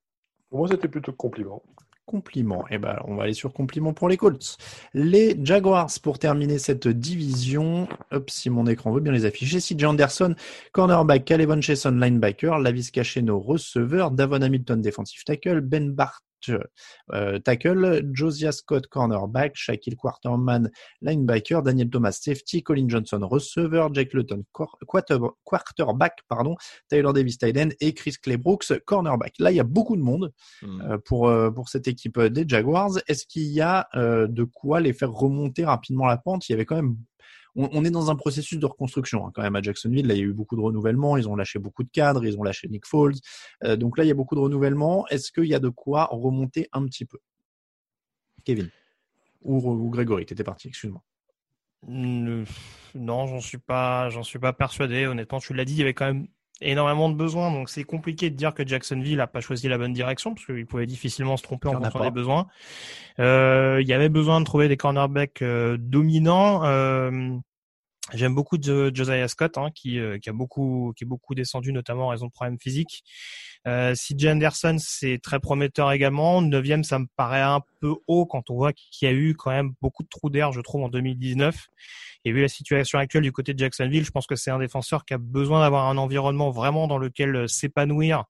[0.50, 1.64] Pour moi, c'était plutôt compliment.
[2.06, 2.68] Compliment.
[2.68, 4.58] Et eh ben, on va aller sur compliment pour les Colts.
[4.94, 7.88] Les Jaguars pour terminer cette division.
[8.12, 9.60] Hop, si mon écran veut bien les afficher.
[9.60, 10.36] CJ Anderson,
[10.74, 16.22] cornerback, Calvin Chesson, linebacker, Lavis Cacheno, receveur, Davon Hamilton, defensive tackle, Ben Bart,
[17.44, 20.70] tackle, Josiah Scott cornerback, Shaquille Quarterman
[21.02, 26.56] linebacker, Daniel Thomas safety, Colin Johnson receveur, Jake Luton quarterback, pardon,
[26.90, 29.34] Taylor Davis tight et Chris Claybrooks cornerback.
[29.40, 30.32] Là, il y a beaucoup de monde
[30.62, 30.82] hmm.
[30.82, 32.92] euh, pour euh, pour cette équipe des Jaguars.
[33.08, 36.48] Est-ce qu'il y a de quoi les faire remonter rapidement la pente?
[36.50, 36.98] Il y avait quand même
[37.56, 40.08] on, est dans un processus de reconstruction hein, quand même à Jacksonville.
[40.08, 41.18] Là, il y a eu beaucoup de renouvellement.
[41.18, 42.26] Ils ont lâché beaucoup de cadres.
[42.26, 43.16] Ils ont lâché Nick Foles.
[43.64, 45.08] Euh, donc là, il y a beaucoup de renouvellement.
[45.08, 47.20] Est-ce qu'il y a de quoi remonter un petit peu,
[48.44, 48.70] Kevin?
[49.42, 50.70] Ou, ou Grégory T'étais parti.
[50.70, 51.04] Excuse-moi.
[51.86, 55.06] Non, j'en suis pas, j'en suis pas persuadé.
[55.06, 56.28] Honnêtement, tu l'as dit, il y avait quand même
[56.62, 59.94] énormément de besoins, donc c'est compliqué de dire que Jacksonville a pas choisi la bonne
[59.94, 62.48] direction parce qu'il pouvait difficilement se tromper en fonction des besoins.
[63.20, 66.64] Euh, il y avait besoin de trouver des cornerbacks euh, dominants.
[68.12, 71.72] J'aime beaucoup Jo- Josiah Scott, hein, qui, euh, qui a beaucoup, qui est beaucoup descendu,
[71.72, 73.04] notamment en raison de problèmes physiques.
[73.66, 76.42] Euh, CJ Anderson, c'est très prometteur également.
[76.42, 79.52] Neuvième, ça me paraît un peu haut quand on voit qu'il y a eu quand
[79.52, 81.70] même beaucoup de trous d'air, je trouve, en 2019.
[82.26, 85.06] Et vu la situation actuelle du côté de Jacksonville, je pense que c'est un défenseur
[85.06, 88.26] qui a besoin d'avoir un environnement vraiment dans lequel euh, s'épanouir,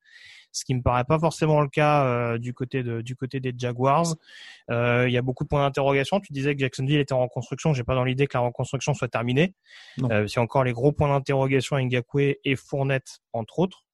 [0.54, 3.54] ce qui me paraît pas forcément le cas euh, du côté de, du côté des
[3.58, 4.16] Jaguars.
[4.70, 6.20] Euh, il y a beaucoup de points d'interrogation.
[6.20, 7.74] Tu disais que Jacksonville était en reconstruction.
[7.74, 9.56] J'ai pas dans l'idée que la reconstruction soit terminée.
[10.04, 13.86] Euh, c'est encore les gros points d'interrogation Ngakwe et Fournette entre autres.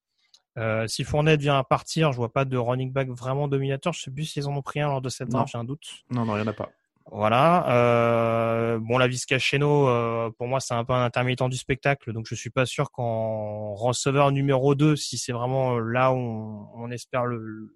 [0.57, 3.93] Euh, si Fournette vient à partir, je vois pas de running back vraiment dominateur.
[3.93, 5.88] Je sais plus s'ils en ont pris un lors de cette draft, j'ai un doute.
[6.12, 6.70] Non, non, il y en a pas.
[7.12, 7.66] Voilà.
[7.70, 12.28] Euh, bon, la Vizcacheno, euh, pour moi, c'est un peu un intermittent du spectacle, donc
[12.28, 16.68] je suis pas sûr qu'en receveur numéro 2, si c'est vraiment euh, là où on,
[16.76, 17.74] on espère le,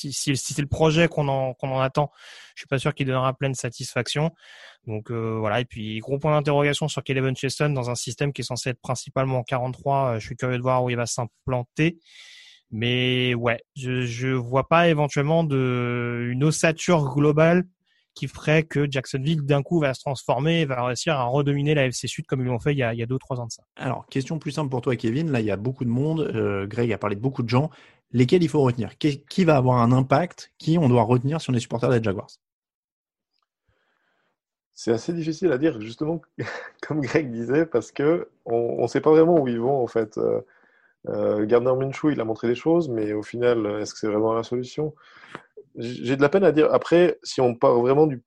[0.00, 2.10] si, si, si c'est le projet qu'on en, qu'on en attend,
[2.54, 4.32] je suis pas sûr qu'il donnera pleine satisfaction.
[4.86, 5.60] Donc euh, voilà.
[5.60, 8.80] Et puis gros point d'interrogation sur Keleven Cheston dans un système qui est censé être
[8.80, 10.14] principalement en 43.
[10.16, 11.98] Euh, Je suis curieux de voir où il va s'implanter.
[12.70, 17.64] Mais ouais, je je vois pas éventuellement de une ossature globale
[18.20, 21.86] qui ferait que Jacksonville d'un coup va se transformer et va réussir à redominer la
[21.86, 23.46] FC Sud comme ils l'ont fait il y a, il y a deux trois ans
[23.46, 23.62] de ça.
[23.76, 25.32] Alors, question plus simple pour toi, Kevin.
[25.32, 26.20] Là, il y a beaucoup de monde.
[26.34, 27.70] Euh, Greg a parlé de beaucoup de gens.
[28.12, 28.98] Lesquels il faut retenir?
[28.98, 32.02] Qui, qui va avoir un impact Qui on doit retenir si on est supporter des
[32.02, 32.28] Jaguars?
[34.74, 36.20] C'est assez difficile à dire, justement,
[36.86, 40.18] comme Greg disait, parce que on ne sait pas vraiment où ils vont, en fait.
[40.18, 40.42] Euh,
[41.08, 44.34] euh, Gardner Minshew, il a montré des choses, mais au final, est-ce que c'est vraiment
[44.34, 44.94] la solution?
[45.76, 46.72] J'ai de la peine à dire.
[46.72, 48.22] Après, si on part vraiment du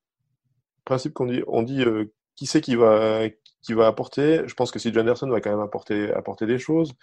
[0.86, 3.28] principe qu'on dit, on dit euh, qui c'est qui va,
[3.62, 6.94] qui va apporter, je pense que si Anderson va quand même apporter, apporter des choses.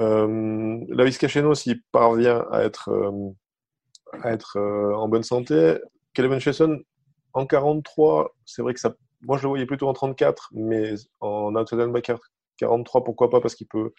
[0.00, 3.30] Euh, la Vizcacheno, s'il parvient à être, euh,
[4.22, 5.78] à être euh, en bonne santé,
[6.12, 6.80] Calvin Chesson,
[7.32, 11.54] en 43, c'est vrai que ça, moi je le voyais plutôt en 34, mais en
[11.56, 12.18] outside linebacker
[12.58, 13.92] 43, pourquoi pas, parce qu'il peut,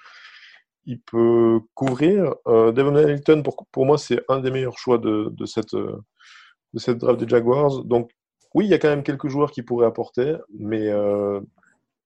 [0.85, 2.35] il peut couvrir.
[2.47, 6.03] Euh, Devon Hamilton, pour, pour moi, c'est un des meilleurs choix de, de cette, euh,
[6.73, 7.83] de cette draft des Jaguars.
[7.83, 8.11] Donc,
[8.53, 11.41] oui, il y a quand même quelques joueurs qui pourraient apporter, mais euh,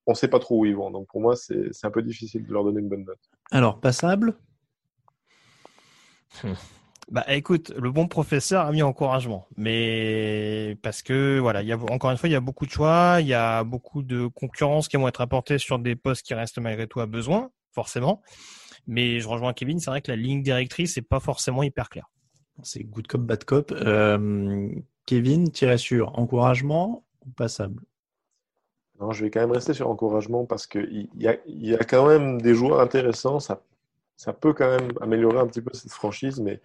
[0.07, 0.91] on ne sait pas trop où ils vont.
[0.91, 3.19] Donc, pour moi, c'est un peu difficile de leur donner une bonne note.
[3.51, 4.35] Alors, passable?
[7.11, 11.77] Bah écoute, le bon professeur a mis encouragement, mais parce que voilà, il y a
[11.89, 14.87] encore une fois, il y a beaucoup de choix, il y a beaucoup de concurrence
[14.87, 18.21] qui vont être apportées sur des postes qui restent malgré tout à besoin, forcément.
[18.87, 22.09] Mais je rejoins Kevin, c'est vrai que la ligne directrice n'est pas forcément hyper claire.
[22.63, 23.71] C'est good cop, bad cop.
[23.71, 24.69] Euh,
[25.05, 27.83] Kevin, tirait sur encouragement ou passable?
[28.99, 32.07] Non, je vais quand même rester sur encouragement parce qu'il y a, y a quand
[32.07, 33.39] même des joueurs intéressants.
[33.39, 33.63] Ça,
[34.17, 36.59] ça peut quand même améliorer un petit peu cette franchise, mais,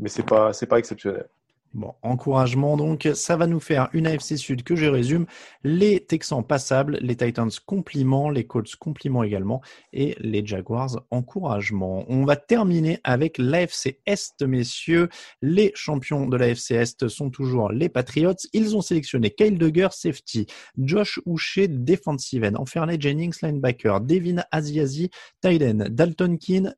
[0.00, 1.28] mais ce n'est pas, c'est pas exceptionnel.
[1.72, 5.26] Bon, encouragement donc, ça va nous faire une AFC Sud que je résume.
[5.62, 9.62] Les Texans passables, les Titans compliments, les Colts compliments également
[9.92, 12.04] et les Jaguars encouragement.
[12.08, 15.10] On va terminer avec l'AFC Est, messieurs.
[15.42, 18.34] Les champions de l'AFC Est sont toujours les Patriots.
[18.52, 20.46] Ils ont sélectionné Kyle Duggar, safety,
[20.76, 22.64] Josh Houcher, defensive end,
[22.98, 25.10] Jennings, linebacker, Devin Asiasi,
[25.40, 26.74] tight Dalton Keane,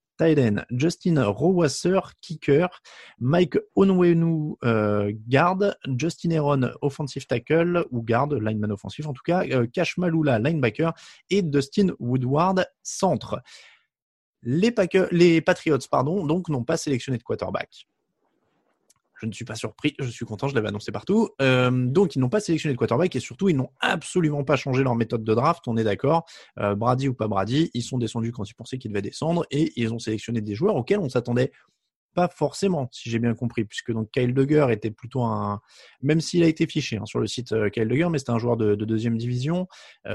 [0.70, 2.68] Justin Rowasser, kicker,
[3.18, 9.45] Mike Onwenu, euh, guard, Justin Heron, offensive tackle ou guard, lineman offensif en tout cas,
[9.45, 10.93] euh, Cash Malula, linebacker
[11.31, 13.41] et Dustin Woodward, centre.
[14.43, 14.73] Les
[15.41, 17.87] Patriots, pardon, donc n'ont pas sélectionné de quarterback.
[19.23, 21.29] Je ne suis pas surpris, je suis content, je l'avais annoncé partout.
[21.41, 24.83] Euh, donc, ils n'ont pas sélectionné de quarterback et surtout, ils n'ont absolument pas changé
[24.83, 26.25] leur méthode de draft, on est d'accord.
[26.59, 29.73] Euh, Brady ou pas Brady, ils sont descendus quand ils pensaient qu'ils devaient descendre et
[29.77, 31.53] ils ont sélectionné des joueurs auxquels on s'attendait
[32.14, 35.61] pas forcément, si j'ai bien compris, puisque donc Kyle Duggar était plutôt un,
[36.03, 38.39] même s'il a été fiché hein, sur le site euh, Kyle Duggar, mais c'était un
[38.39, 39.68] joueur de, de deuxième division.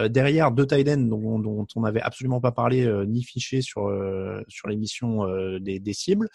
[0.09, 3.89] Derrière deux tight ends dont, on n'avait absolument pas parlé ni fiché sur
[4.49, 5.25] sur l'émission
[5.59, 6.27] des cibles.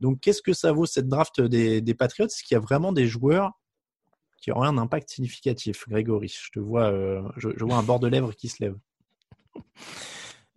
[0.00, 2.26] Donc qu'est-ce que ça vaut cette draft des, Patriots?
[2.26, 3.52] Est-ce qu'il y a vraiment des joueurs
[4.40, 8.08] qui auraient un impact significatif Grégory, je te vois, euh, je, vois un bord de
[8.08, 8.76] lèvres qui se lève.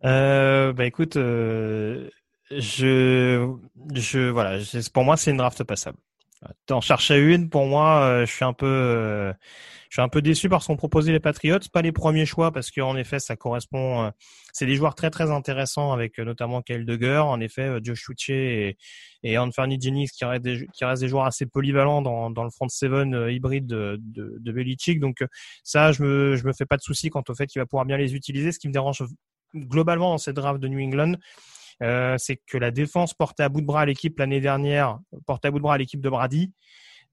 [0.05, 2.09] Euh, bah écoute, euh,
[2.51, 3.55] je,
[3.93, 4.59] je, voilà,
[4.93, 5.97] pour moi c'est une draft passable.
[6.65, 8.03] T'en cherchais une pour moi.
[8.03, 9.33] euh, je suis un peu, euh,
[9.89, 11.59] je suis un peu déçu par ce qu'ont proposé les Patriots.
[11.71, 14.05] Pas les premiers choix parce qu'en effet, ça correspond.
[14.05, 14.09] euh,
[14.51, 17.27] c'est des joueurs très très intéressants avec notamment Kyle Duggar.
[17.27, 18.77] En effet, Josh Uche et,
[19.23, 22.49] et Anthony Jennings qui restent des, qui restent des joueurs assez polyvalents dans, dans le
[22.49, 24.99] front seven hybride de, de, de Belichick.
[24.99, 25.23] Donc
[25.63, 27.85] ça, je me, je me fais pas de soucis quant au fait qu'il va pouvoir
[27.85, 28.51] bien les utiliser.
[28.51, 29.03] Ce qui me dérange
[29.55, 31.13] globalement dans cette draft de New England,
[31.81, 35.51] euh, c'est que la défense portait à bout de bras l'équipe l'année dernière, portait à
[35.51, 36.53] bout de bras l'équipe de Brady,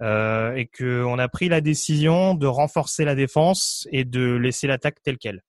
[0.02, 5.02] euh, et qu'on a pris la décision de renforcer la défense et de laisser l'attaque
[5.02, 5.42] telle quelle.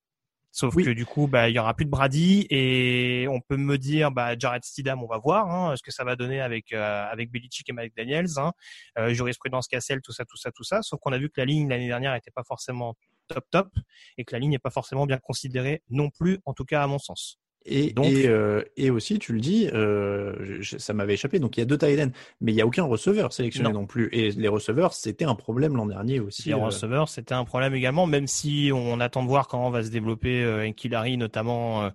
[0.53, 0.83] Sauf Oui.
[0.83, 4.11] que du coup, bah, il y aura plus de Brady et on peut me dire,
[4.11, 7.31] bah, Jared Stidham, on va voir hein, ce que ça va donner avec euh, avec
[7.31, 8.51] Belichick et Mike Daniels, hein,
[8.97, 10.81] euh, jurisprudence Cassel, tout ça, tout ça, tout ça.
[10.81, 12.95] Sauf qu'on a vu que la ligne l'année dernière n'était pas forcément
[13.29, 13.69] top top
[14.17, 16.87] et que la ligne n'est pas forcément bien considérée non plus, en tout cas à
[16.87, 17.39] mon sens.
[17.65, 21.37] Et, Donc- et, euh, et aussi, tu le dis, euh, je- ça m'avait échappé.
[21.39, 23.85] Donc, il y a deux ends, mais il n'y a aucun receveur sélectionné non, Non.
[23.85, 24.09] plus.
[24.13, 26.49] Et les receveurs, c'était un problème l'an dernier aussi.
[26.49, 29.83] Les euh, receveurs, c'était un problème également, même si on attend de voir comment va
[29.83, 31.91] se développer Enkilari notamment.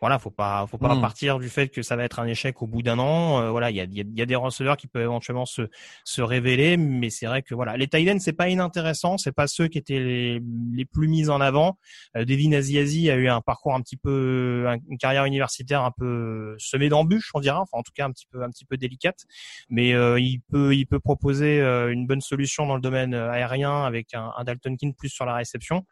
[0.00, 1.00] voilà, faut pas, faut pas Mm.
[1.00, 3.50] partir du fait que ça va être un échec au bout d'un an.
[3.50, 5.62] Voilà, il y a, y a- y a des receveurs qui peuvent éventuellement se,
[6.04, 9.66] se révéler, mais c'est vrai que voilà, les ends, c'est pas inintéressant, c'est pas ceux
[9.66, 10.40] qui étaient les,
[10.72, 11.78] les plus mis en avant.
[12.14, 14.76] Devin Aziazi a eu un parcours un petit peu, un-
[15.08, 18.42] carrière universitaire un peu semée d'embûches, on dira, enfin en tout cas un petit peu,
[18.42, 19.24] un petit peu délicate,
[19.68, 23.30] mais euh, il peut, il peut proposer euh, une bonne solution dans le domaine euh,
[23.30, 25.84] aérien avec un, un Dalton King plus sur la réception.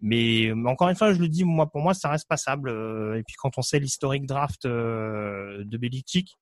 [0.00, 2.68] Mais euh, encore une fois, je le dis, moi, pour moi, ça reste passable.
[2.68, 6.36] Euh, Et puis quand on sait l'historique draft euh, de Belichick,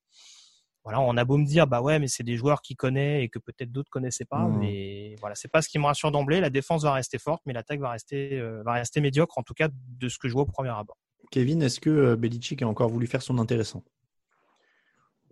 [0.85, 3.29] voilà, on a beau me dire, bah ouais, mais c'est des joueurs qu'il connaît et
[3.29, 4.41] que peut-être d'autres connaissaient pas.
[4.41, 4.59] Mhm.
[4.59, 6.41] Mais voilà, c'est pas ce qui me rassure d'emblée.
[6.41, 9.55] La défense va rester forte, mais l'attaque va rester, euh, va rester médiocre, en tout
[9.55, 10.99] cas de ce que je vois au premier abord.
[11.31, 13.83] Kevin, est-ce que euh, Belichick a encore voulu faire son intéressant?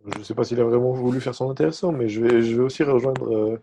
[0.07, 2.57] Je ne sais pas s'il a vraiment voulu faire son intéressant, mais je vais, je
[2.57, 3.61] vais aussi rejoindre euh,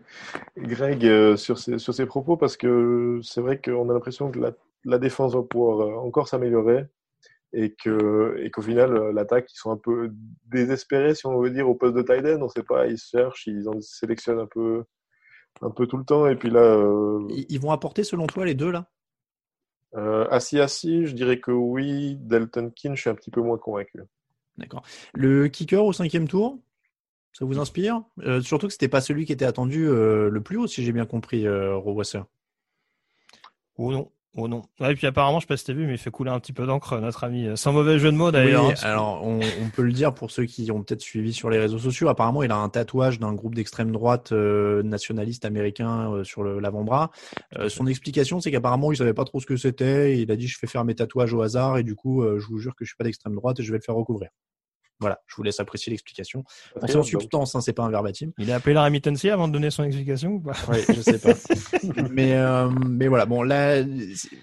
[0.56, 4.38] Greg euh, sur ses, sur ses propos parce que c'est vrai qu'on a l'impression que
[4.38, 4.52] la,
[4.84, 6.86] la défense va pouvoir euh, encore s'améliorer
[7.52, 10.12] et que et qu'au final l'attaque ils sont un peu
[10.46, 12.42] désespérés si on veut dire au poste de tight end.
[12.42, 14.84] On sait pas ils cherchent ils en sélectionnent un peu
[15.62, 16.76] un peu tout le temps et puis là
[17.30, 18.90] Ils ils vont apporter, selon toi, les deux là?
[19.98, 23.58] Euh, assis assis je dirais que oui Delton King je suis un petit peu moins
[23.58, 24.00] convaincu
[24.58, 24.82] D'accord.
[25.14, 26.58] Le kicker au cinquième tour,
[27.32, 28.02] ça vous inspire?
[28.20, 30.92] Euh, Surtout que c'était pas celui qui était attendu euh, le plus haut, si j'ai
[30.92, 32.22] bien compris, euh, Rowasser.
[33.76, 34.62] Oh non, oh non.
[34.80, 36.38] Ouais, et puis apparemment, je sais pas si t'as vu, mais il fait couler un
[36.38, 37.46] petit peu d'encre, notre ami.
[37.46, 38.66] euh, Sans mauvais jeu de mots d'ailleurs.
[38.66, 38.80] Oui, hein.
[38.82, 41.78] alors on, on peut le dire pour ceux qui ont peut-être suivi sur les réseaux
[41.78, 42.08] sociaux.
[42.08, 47.10] Apparemment, il a un tatouage d'un groupe d'extrême droite euh, nationaliste américain euh, sur l'avant-bras.
[47.58, 50.18] Euh, son explication, c'est qu'apparemment, il savait pas trop ce que c'était.
[50.20, 52.58] Il a dit, je fais faire mes tatouages au hasard et du coup, je vous
[52.58, 54.28] jure que je suis pas d'extrême droite et je vais le faire recouvrir.
[55.00, 56.42] Voilà, je vous laisse apprécier l'explication.
[56.74, 57.06] Pas C'est en donc.
[57.06, 58.30] substance, hein, c'est pas un verbatim.
[58.38, 60.54] Il a appelé la remittancy avant de donner son explication ou pas?
[60.68, 61.34] Oui, je sais pas.
[62.10, 63.82] mais, euh, mais voilà, bon, là,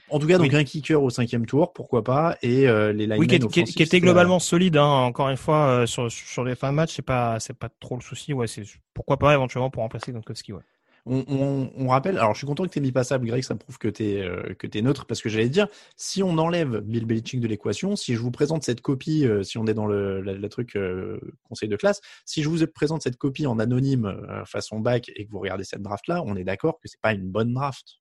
[0.10, 0.56] en tout cas, donc Oui.
[0.56, 3.98] un kicker au cinquième tour, pourquoi pas, et euh, les linemen Oui, qui, qui était
[3.98, 4.78] la- globalement solide.
[4.78, 4.86] Hein.
[4.86, 7.96] Encore une fois, euh, sur, sur les fins de match, c'est pas, c'est pas trop
[7.96, 8.32] le souci.
[8.34, 10.54] Ouais, c'est pourquoi pas éventuellement pour remplacer Gronkowski.
[10.54, 10.62] Ouais.
[11.08, 13.54] On, on, on rappelle, alors je suis content que tu aies mis passable, Greg, ça
[13.56, 17.06] prouve que tu es, que t'es neutre, parce que j'allais dire, si on enlève Bill
[17.06, 20.22] Belichick de l'équation, si je vous présente cette copie, euh, si on est dans le,
[20.22, 24.46] la- truc euh, conseil de classe, si je vous présente cette copie en anonyme euh,
[24.46, 27.30] façon bac et que vous regardez cette draft-là, on est d'accord que c'est pas une
[27.30, 28.00] bonne draft.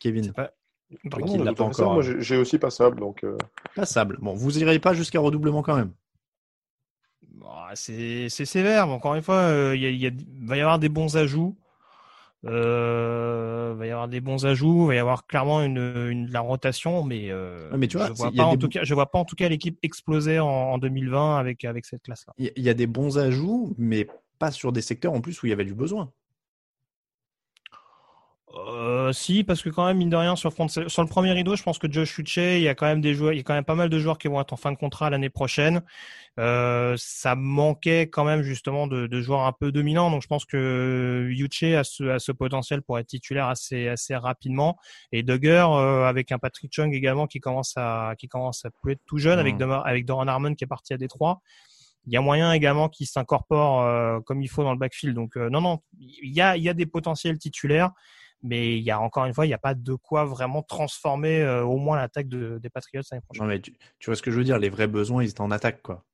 [0.00, 0.52] Kevin, pas.
[1.10, 3.36] Pardon, pas encore, moi euh, j'ai aussi passable donc euh,
[3.74, 4.16] passable.
[4.20, 5.92] Bon, vous irez pas jusqu'à redoublement quand même.
[7.40, 8.86] Bah, c'est sévère.
[8.86, 10.10] mais Encore une fois, euh, il y a, il y a-
[10.42, 11.56] va y avoir des bons ajouts.
[12.44, 14.86] Euh, va y avoir des bons ajouts.
[14.86, 18.32] Va y avoir clairement une, la rotation, mais, euh, Ouais, mais tu vois, je vois
[18.32, 21.36] pas en tout cas, je vois pas en tout cas l'équipe exploser en, en 2020
[21.38, 22.32] avec avec cette classe-là.
[22.38, 24.06] Il y, il y a des bons ajouts, mais
[24.38, 26.12] pas sur des secteurs en plus où il y avait du besoin.
[28.56, 31.54] Euh, si, parce que quand même, mine de rien, sur, front- sur le premier rideau,
[31.54, 33.42] je pense que Josh Uche, il y a quand même des joueurs, il y a
[33.42, 35.82] quand même pas mal de joueurs qui vont être en fin de contrat l'année prochaine.
[36.38, 40.44] Euh, ça manquait quand même justement de, de joueurs un peu dominants, donc je pense
[40.44, 44.78] que Uche a ce, a ce potentiel pour être titulaire assez, assez rapidement.
[45.12, 48.92] Et Duggar, euh, avec un Patrick Chung également qui commence à, qui commence à plus
[48.92, 49.56] être tout jeune, avec.
[49.56, 51.40] Doma- avec Doran Harmon qui est parti à Détroit.
[52.06, 55.14] Il y a moyen également qu'il s'incorpore euh, comme il faut dans le backfield.
[55.14, 57.90] Donc euh, non, non, il y a, il y a des potentiels titulaires
[58.42, 61.40] mais il y a encore une fois, il n'y a pas de quoi vraiment transformer
[61.42, 63.44] euh, au moins l'attaque de, des Patriots l'année prochaine.
[63.44, 65.40] Non, mais tu, tu vois ce que je veux dire, les vrais besoins, ils étaient
[65.40, 66.04] en attaque, quoi.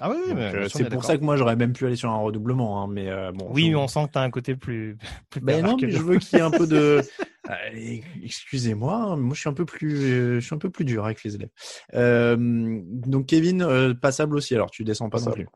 [0.00, 2.82] Ah oui, euh, c'est pour ça que moi, j'aurais même pu aller sur un redoublement,
[2.82, 3.46] hein, mais euh, bon.
[3.52, 4.98] Oui, je- mais on sent que tu as un côté plus.
[5.30, 7.00] plus Ben non, mais je veux qu'il y ait un peu de.
[8.22, 11.22] Excusez-moi, hein, moi je suis un peu plus, je suis un peu plus dur avec
[11.24, 11.50] les élèves.
[11.94, 14.54] Euh, donc Kevin, euh, passable aussi.
[14.54, 15.46] Alors tu descends pas non plus.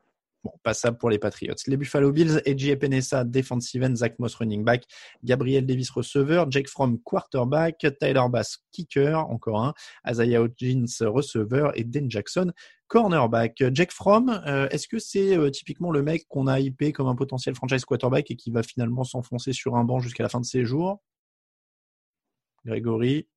[0.43, 1.55] Bon, passable pour les Patriots.
[1.67, 4.85] Les Buffalo Bills, Edgy Epenesa, defensive end, Zach Moss, running back,
[5.21, 9.73] Gabriel Davis, receveur, Jake Fromm, quarterback, Tyler Bass, kicker, encore un,
[10.07, 12.53] Isaiah Hodgins, receveur, et Dan Jackson,
[12.87, 13.61] cornerback.
[13.73, 17.15] Jake Fromm, euh, est-ce que c'est euh, typiquement le mec qu'on a hypé comme un
[17.15, 20.45] potentiel franchise quarterback et qui va finalement s'enfoncer sur un banc jusqu'à la fin de
[20.45, 21.01] ses jours?
[22.65, 23.27] Grégory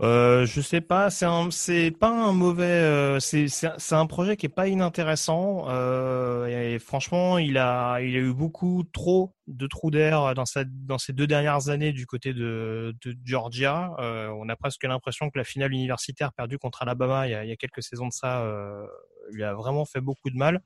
[0.00, 4.36] euh, je sais pas, c'est un, c'est pas un mauvais, euh, c'est, c'est, un projet
[4.36, 5.66] qui est pas inintéressant.
[5.68, 10.64] Euh, et franchement, il a, il a eu beaucoup trop de trous d'air dans sa,
[10.64, 13.94] dans ces deux dernières années du côté de, de Georgia.
[14.00, 17.44] Euh, on a presque l'impression que la finale universitaire perdue contre Alabama il y a,
[17.44, 18.84] il y a quelques saisons de ça euh,
[19.30, 20.60] lui a vraiment fait beaucoup de mal.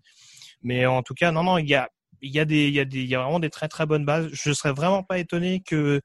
[0.63, 1.91] Mais en tout cas, non, non, il y a,
[2.23, 3.85] il y a des, il y a des, il y a vraiment des très très
[3.85, 4.29] bonnes bases.
[4.33, 6.01] Je serais vraiment pas étonné que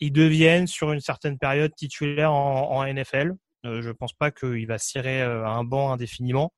[0.00, 3.34] ils deviennent sur une certaine période titulaires en, en NFL.
[3.66, 6.52] Euh, je pense pas qu'il va cirer euh, un banc indéfiniment.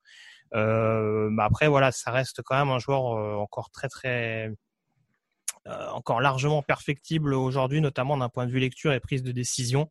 [0.54, 4.50] Euh, mais après, voilà, ça reste quand même un joueur euh, encore très très
[5.66, 9.90] encore largement perfectible aujourd'hui, notamment d'un point de vue lecture et prise de décision.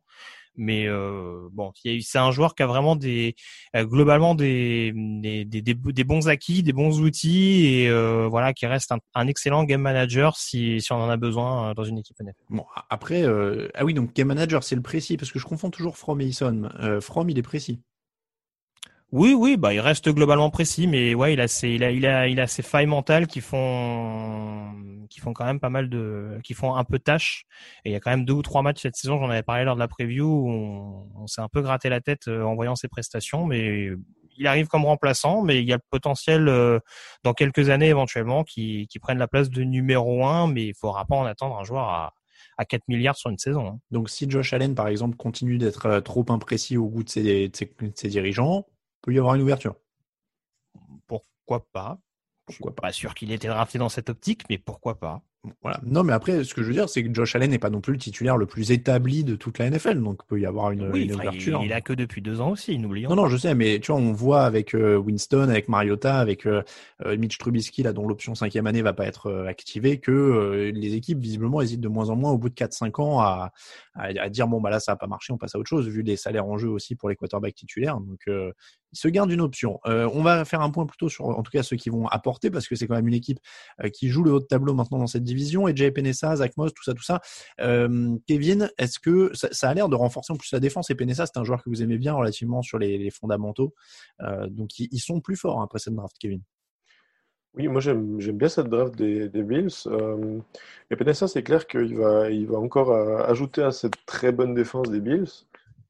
[0.56, 3.34] Mais euh, bon, c'est un joueur qui a vraiment des
[3.74, 8.66] euh, globalement des, des, des, des, bons acquis, des bons outils et euh, voilà qui
[8.66, 12.20] reste un, excellent game manager si, si on en a besoin euh, dans une équipe
[12.20, 12.34] NFL.
[12.50, 15.70] Bon après euh, ah oui donc game manager c'est le précis parce que je confonds
[15.70, 16.68] toujours From et Ison.
[17.00, 17.80] From il est précis.
[19.12, 22.06] Oui, oui, bah il reste globalement précis, mais ouais, il a ses, il a, il
[22.06, 24.72] a, il a ses failles mentales qui font,
[25.10, 27.44] qui font quand même pas mal de, qui font un peu tâche.
[27.84, 29.64] Et il y a quand même deux ou trois matchs cette saison, j'en avais parlé
[29.64, 32.74] lors de la preview, où on, s'est un peu gratté la tête euh, en voyant
[32.74, 33.90] ses prestations, mais
[34.38, 36.80] il arrive comme remplaçant, mais il y a le potentiel euh,
[37.22, 41.04] dans quelques années éventuellement qui, qui prenne la place de numéro un, mais il faudra
[41.04, 42.14] pas en attendre un joueur à,
[42.56, 43.66] à 4 milliards sur une saison.
[43.66, 43.78] Hein.
[43.90, 47.48] Donc si Josh Allen, par exemple, continue d'être euh, trop imprécis au goût de ses,
[47.48, 48.64] de ses, de ses dirigeants,
[49.02, 49.74] peut y avoir une ouverture.
[51.06, 51.98] Pourquoi pas?
[52.46, 52.92] Pourquoi Je suis pas?
[52.92, 55.22] sûr qu'il était drafté dans cette optique, mais pourquoi pas?
[55.60, 55.80] Voilà.
[55.84, 57.80] Non, mais après, ce que je veux dire, c'est que Josh Allen n'est pas non
[57.80, 60.70] plus le titulaire le plus établi de toute la NFL, donc il peut y avoir
[60.70, 61.60] une, oui, une ouverture.
[61.62, 63.10] Il, il, a que depuis deux ans aussi, n'oublions.
[63.10, 66.46] Non, non, je sais, mais tu vois, on voit avec euh, Winston, avec Mariota, avec
[66.46, 66.62] euh,
[67.04, 70.94] Mitch Trubisky, là, dont l'option cinquième année va pas être euh, activée, que euh, les
[70.94, 73.52] équipes visiblement hésitent de moins en moins au bout de 4-5 ans à,
[73.94, 75.88] à, à, dire bon bah là ça a pas marché, on passe à autre chose,
[75.88, 77.98] vu les salaires en jeu aussi pour les quarterbacks titulaires.
[77.98, 78.52] Donc euh,
[78.92, 79.80] se gardent une option.
[79.84, 82.86] on va faire un point plutôt sur, en ceux qui vont apporter, parce que c'est
[82.86, 83.38] quand même une équipe
[83.94, 86.74] qui joue le haut de tableau maintenant dans cette division, et JP Penessa, Zach Moss,
[86.74, 87.20] tout ça, tout ça.
[87.60, 90.90] Euh, Kevin, est-ce que ça, a l'air de renforcer en plus la défense?
[90.90, 93.74] Et Penessa, c'est un joueur que vous aimez bien relativement sur les, fondamentaux.
[94.20, 96.40] Euh, donc ils, sont plus forts hein, après cette draft, Kevin.
[97.54, 99.68] Oui, moi j'aime bien cette draft des, Bills.
[99.86, 100.38] Euh,
[100.90, 102.92] et Penessa, c'est clair qu'il va, il va encore
[103.28, 105.28] ajouter à cette très bonne défense des Bills.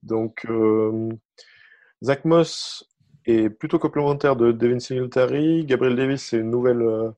[0.02, 1.10] Donc euh,
[2.02, 2.84] Zach Moss
[3.26, 5.64] est plutôt complémentaire de Devin Singletary.
[5.64, 7.10] Gabriel Davis, c'est une nouvelle euh,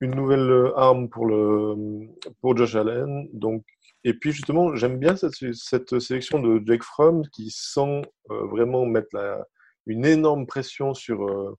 [0.00, 2.08] une nouvelle arme pour le
[2.40, 3.28] pour Josh Allen.
[3.32, 3.64] Donc
[4.04, 8.84] et puis justement, j'aime bien cette, cette sélection de Jake Fromm qui sent euh, vraiment
[8.84, 9.46] mettre la,
[9.86, 11.56] une énorme pression sur euh,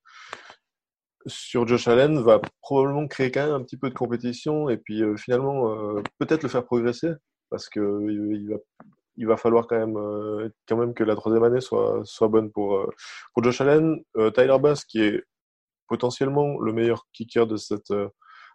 [1.25, 5.01] sur Josh Allen, va probablement créer quand même un petit peu de compétition et puis
[5.01, 5.73] euh, finalement
[6.19, 7.11] peut-être le faire progresser
[7.49, 7.79] parce que
[8.09, 8.57] il va
[9.15, 12.91] il va falloir quand même quand même que la troisième année soit soit bonne pour
[13.33, 14.03] pour Josh Allen.
[14.33, 15.23] Tyler Bass qui est
[15.87, 17.91] potentiellement le meilleur kicker de cette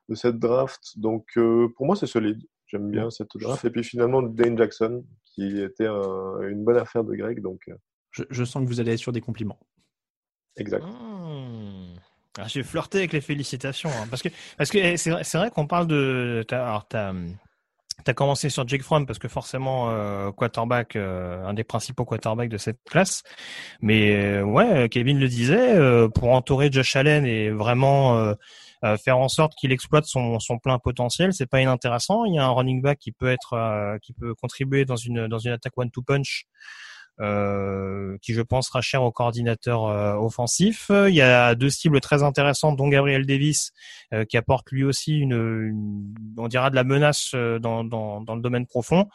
[0.08, 0.80] de cette draft.
[0.96, 2.42] Donc euh, pour moi c'est solide.
[2.66, 3.64] J'aime bien cette draft.
[3.64, 7.40] Et puis finalement Dane Jackson qui était un, une bonne affaire de Greg.
[7.40, 7.74] Donc euh.
[8.10, 9.58] je, je, sens que vous allez être sur des compliments.
[10.56, 10.84] Exact.
[10.84, 12.46] Mmh.
[12.46, 15.88] J'ai flirté avec les félicitations hein, parce que parce que c'est vrai, vrai qu'on parle
[15.88, 16.86] de alors
[17.98, 22.04] t'as T'as commencé sur Jake Fromm parce que forcément euh, quarterback, euh, un des principaux
[22.04, 23.22] quarterbacks de cette classe.
[23.80, 25.76] Mais euh, ouais, Kevin le disait,
[26.14, 28.34] pour entourer Josh Allen et vraiment
[29.04, 32.24] faire en sorte qu'il exploite son, son plein potentiel, c'est pas inintéressant.
[32.24, 35.38] Il y a un running back qui peut être, qui peut contribuer dans une dans
[35.38, 36.46] une attaque one two punch
[37.18, 40.90] qui je pense sera cher au coordinateur euh, offensif.
[40.90, 43.72] Il y a deux cibles très intéressantes, dont Gabriel Davis,
[44.12, 48.20] euh, qui apporte lui aussi une, une, on dira de la menace euh, dans, dans,
[48.20, 49.06] dans le domaine profond.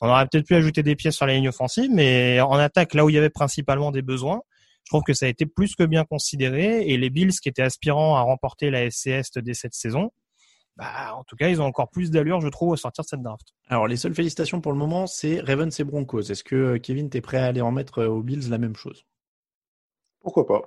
[0.00, 3.04] On aurait peut-être pu ajouter des pièces sur la ligne offensive, mais en attaque, là
[3.04, 4.42] où il y avait principalement des besoins,
[4.84, 6.88] je trouve que ça a été plus que bien considéré.
[6.88, 10.10] Et les Bills, qui étaient aspirants à remporter la SCS dès cette saison,
[10.76, 13.22] bah, en tout cas, ils ont encore plus d'allure, je trouve, au sortir de cette
[13.22, 13.48] draft.
[13.68, 16.30] Alors, les seules félicitations pour le moment, c'est Ravens et Broncos.
[16.30, 19.04] Est-ce que Kevin, t'es prêt à aller en mettre aux Bills la même chose?
[20.20, 20.62] Pourquoi pas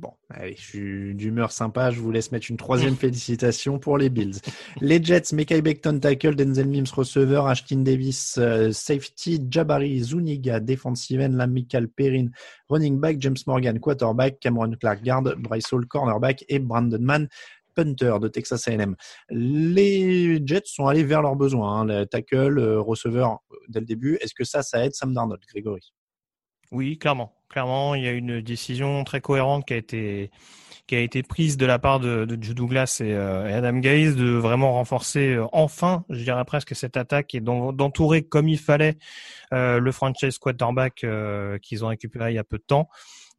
[0.00, 1.90] Bon, allez, je suis d'humeur sympa.
[1.90, 4.40] Je vous laisse mettre une troisième félicitation pour les Bills.
[4.80, 11.20] Les Jets, Mekai Becton, tackle, Denzel Mims, receveur, Ashton Davis, euh, safety, Jabari, Zuniga, defensive
[11.20, 12.28] end, Michael Perrin,
[12.70, 17.28] running back, James Morgan, quarterback, Cameron Clark, guard, Bryce Hall, cornerback et Brandon Mann,
[17.84, 18.96] de Texas A&M.
[19.30, 21.80] Les Jets sont allés vers leurs besoins.
[21.80, 24.18] Hein, le tackle, euh, receveur euh, dès le début.
[24.20, 25.92] Est-ce que ça, ça aide Sam Darnold, Grégory?
[26.72, 27.32] Oui, clairement.
[27.48, 30.30] Clairement, il y a une décision très cohérente qui a été
[30.86, 34.30] qui a été prise de la part de, Joe Douglas et, euh, Adam Gaze de
[34.30, 38.96] vraiment renforcer enfin, je dirais presque cette attaque et d'entourer comme il fallait
[39.52, 41.06] le franchise quarterback
[41.62, 42.88] qu'ils ont récupéré il y a peu de temps.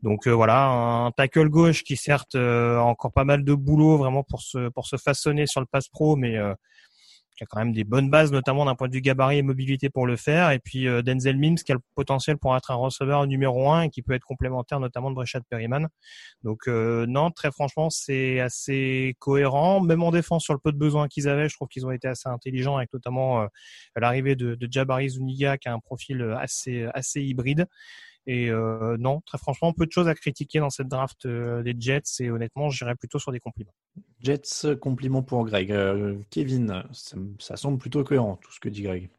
[0.03, 4.23] Donc euh, voilà, un tackle gauche qui certes a encore pas mal de boulot vraiment
[4.23, 6.37] pour se pour se façonner sur le pass pro, mais
[7.41, 9.89] qui a quand même des bonnes bases, notamment d'un point de vue gabarit et mobilité
[9.89, 10.51] pour le faire.
[10.51, 13.83] Et puis euh, Denzel Mims, qui a le potentiel pour être un receveur numéro un
[13.83, 15.87] et qui peut être complémentaire notamment de Breshad Perryman.
[16.43, 19.81] Donc euh, non, très franchement, c'est assez cohérent.
[19.81, 22.07] Même en défense, sur le peu de besoins qu'ils avaient, je trouve qu'ils ont été
[22.07, 23.47] assez intelligents avec notamment euh,
[23.95, 27.65] l'arrivée de, de Jabari Zuniga, qui a un profil assez assez hybride.
[28.33, 31.75] Et euh, non, très franchement, peu de choses à critiquer dans cette draft euh, des
[31.77, 33.73] Jets et honnêtement, j'irais plutôt sur des compliments.
[34.21, 35.69] Jets, compliments pour Greg.
[35.73, 39.09] Euh, Kevin, ça, ça, semble plutôt cohérent tout ce que dit Greg.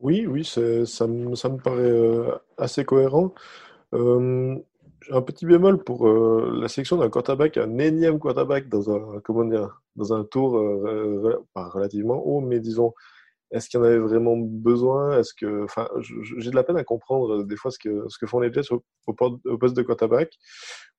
[0.00, 3.32] Oui, oui, ça me, ça me paraît assez cohérent.
[3.92, 9.80] un petit bémol pour la sélection d'un quarterback, un énième quarterback dans un, comment dire,
[9.94, 10.60] dans un tour
[11.54, 12.94] pas relativement haut, mais disons
[13.50, 15.18] est-ce qu'il y en avait vraiment besoin?
[15.18, 18.18] Est-ce que, enfin, j'ai de la peine à comprendre euh, des fois ce que ce
[18.18, 20.32] que font les Jets au, au poste de quarterback,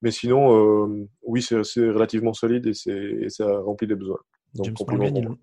[0.02, 2.90] mais sinon, euh, oui, c'est relativement solide et,
[3.24, 4.18] et ça remplit les besoins.
[4.54, 5.36] Donc, James compliment,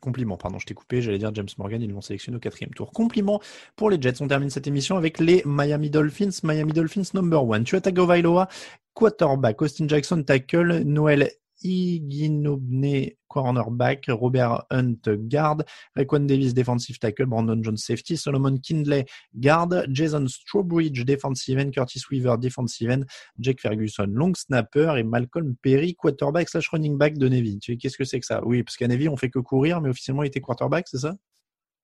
[0.00, 2.92] compliment, pardon, je t'ai coupé, j'allais dire James Morgan, ils l'ont sélectionné au quatrième tour.
[2.92, 3.40] Compliment
[3.74, 4.20] pour les Jets.
[4.20, 6.40] On termine cette émission avec les Miami Dolphins.
[6.42, 7.64] Miami Dolphins number one.
[7.64, 8.48] Tua Tagovailoa,
[8.92, 9.62] quarterback.
[9.62, 10.82] Austin Jackson, tackle.
[10.84, 11.30] Noël
[11.66, 15.64] Iginobne cornerback, Robert Hunt guard,
[15.96, 19.04] Raekwon Davis defensive tackle, Brandon Jones safety, Solomon Kindley
[19.34, 23.04] guard, Jason Strowbridge defensive end, Curtis Weaver defensive end,
[23.38, 27.58] Jake Ferguson long snapper et Malcolm Perry quarterback slash running back de Navy.
[27.58, 28.44] Qu'est-ce que c'est que ça?
[28.44, 31.16] Oui, parce qu'à Navy on fait que courir, mais officiellement il était quarterback, c'est ça?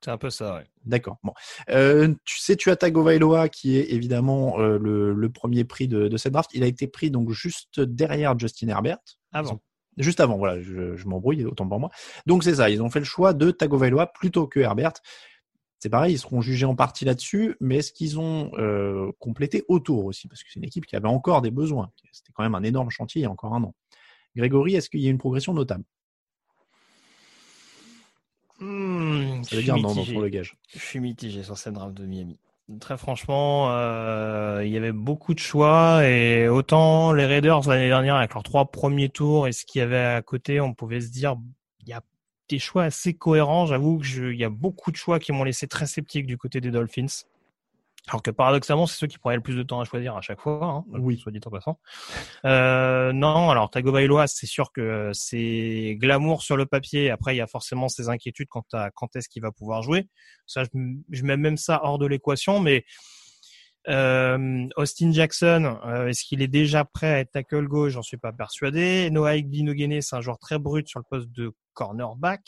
[0.04, 0.68] C'est un peu ça, oui.
[0.84, 1.18] D'accord.
[1.22, 1.32] Bon.
[1.70, 6.08] Euh, tu sais, tu as Tagovailoa qui est évidemment euh, le, le, premier prix de,
[6.08, 6.50] de, cette draft.
[6.54, 8.98] Il a été pris donc juste derrière Justin Herbert.
[9.32, 9.60] Avant.
[9.98, 11.90] Juste avant, voilà, je, je m'embrouille, autant pour moi.
[12.26, 14.94] Donc c'est ça, ils ont fait le choix de Tagovailoa plutôt que Herbert.
[15.78, 20.04] C'est pareil, ils seront jugés en partie là-dessus, mais est-ce qu'ils ont euh, complété autour
[20.04, 21.90] aussi Parce que c'est une équipe qui avait encore des besoins.
[22.12, 23.74] C'était quand même un énorme chantier il y a encore un an.
[24.36, 25.84] Grégory, est-ce qu'il y a une progression notable?
[28.60, 30.56] Mmh, Ça veut dire non, non pour le gage.
[30.68, 32.38] Je suis mitigé sur cette draft de Miami.
[32.80, 38.14] Très franchement, euh, il y avait beaucoup de choix et autant les Raiders l'année dernière
[38.16, 41.10] avec leurs trois premiers tours et ce qu'il y avait à côté, on pouvait se
[41.10, 41.36] dire
[41.80, 42.00] il y a
[42.48, 43.66] des choix assez cohérents.
[43.66, 46.60] J'avoue que il y a beaucoup de choix qui m'ont laissé très sceptique du côté
[46.60, 47.24] des Dolphins.
[48.08, 50.40] Alors que paradoxalement, c'est ceux qui prenaient le plus de temps à choisir à chaque
[50.40, 51.16] fois, hein, oui.
[51.18, 51.78] soit dit en passant.
[52.44, 57.10] Euh, non, alors Tagovailoa, c'est sûr que c'est glamour sur le papier.
[57.10, 60.08] Après, il y a forcément ces inquiétudes quant à quand est-ce qu'il va pouvoir jouer.
[60.46, 62.84] Ça, je, mets même ça hors de l'équation, mais
[63.88, 67.92] euh, Austin Jackson, euh, est-ce qu'il est déjà prêt à être tackle gauche?
[67.92, 69.10] J'en suis pas persuadé.
[69.10, 72.42] Noah Igbinogene, c'est un joueur très brut sur le poste de cornerback.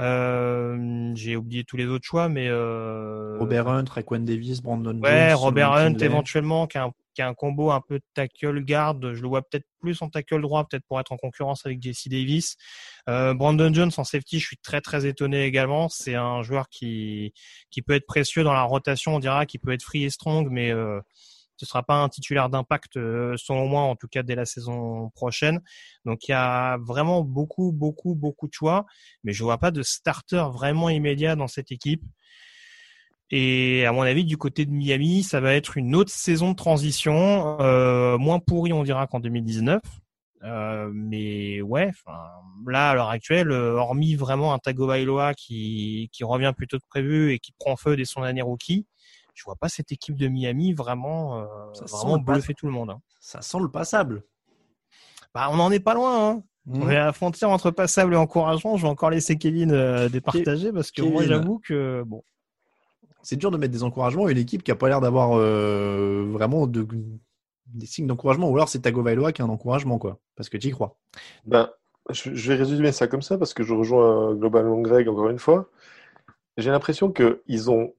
[0.00, 3.36] Euh, j'ai oublié tous les autres choix, mais euh...
[3.38, 5.02] Robert Hunt, Raekwon Davis, Brandon Jones.
[5.02, 9.12] Ouais, Robert Hunt éventuellement, qui a, un, qui a, un, combo un peu tackle garde.
[9.12, 12.08] Je le vois peut-être plus en tackle droit, peut-être pour être en concurrence avec Jesse
[12.08, 12.56] Davis.
[13.08, 15.90] Euh, Brandon Jones en safety, je suis très très étonné également.
[15.90, 17.34] C'est un joueur qui
[17.70, 20.48] qui peut être précieux dans la rotation, on dira, qui peut être free et strong,
[20.50, 21.00] mais euh,
[21.60, 25.10] ce sera pas un titulaire d'impact euh, selon moi en tout cas dès la saison
[25.10, 25.60] prochaine.
[26.06, 28.86] Donc il y a vraiment beaucoup beaucoup beaucoup de choix,
[29.24, 32.02] mais je vois pas de starter vraiment immédiat dans cette équipe.
[33.30, 36.56] Et à mon avis, du côté de Miami, ça va être une autre saison de
[36.56, 39.80] transition, euh, moins pourrie, on dira qu'en 2019.
[40.42, 41.92] Euh, mais ouais,
[42.66, 47.38] là à l'heure actuelle, hormis vraiment un Tagovailoa qui qui revient plutôt que prévu et
[47.38, 48.86] qui prend feu dès son année rookie,
[49.40, 52.90] je vois pas cette équipe de Miami vraiment, euh, ça vraiment bluffer tout le monde.
[52.90, 53.00] Hein.
[53.20, 54.22] Ça sent le passable.
[55.34, 56.28] Bah, on n'en est pas loin.
[56.28, 56.42] Hein.
[56.70, 56.90] On mmh.
[56.90, 58.76] est à la frontière entre passable et encourageant.
[58.76, 62.22] Je vais encore laisser Kevin euh, départager parce que moi j'avoue que bon.
[63.22, 66.26] C'est dur de mettre des encouragements à une équipe qui a pas l'air d'avoir euh,
[66.30, 66.86] vraiment de,
[67.66, 68.50] des signes d'encouragement.
[68.50, 70.98] Ou alors c'est Tagovailoa qui a un encouragement quoi, parce que tu y crois.
[71.46, 71.70] Ben,
[72.10, 75.38] je, je, vais résumer ça comme ça parce que je rejoins globalement Greg encore une
[75.38, 75.70] fois.
[76.58, 77.94] J'ai l'impression qu'ils ont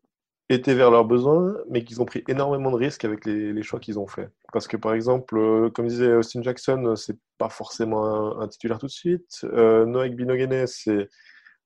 [0.56, 4.00] été vers leurs besoins, mais qu'ils ont pris énormément de risques avec les, choix qu'ils
[4.00, 4.30] ont faits.
[4.54, 8.88] Parce que par exemple, euh, comme disait Austin Jackson, c'est pas forcément un, titulaire tout
[8.88, 9.42] de suite.
[9.44, 11.10] Euh, Noek Binogene, c'est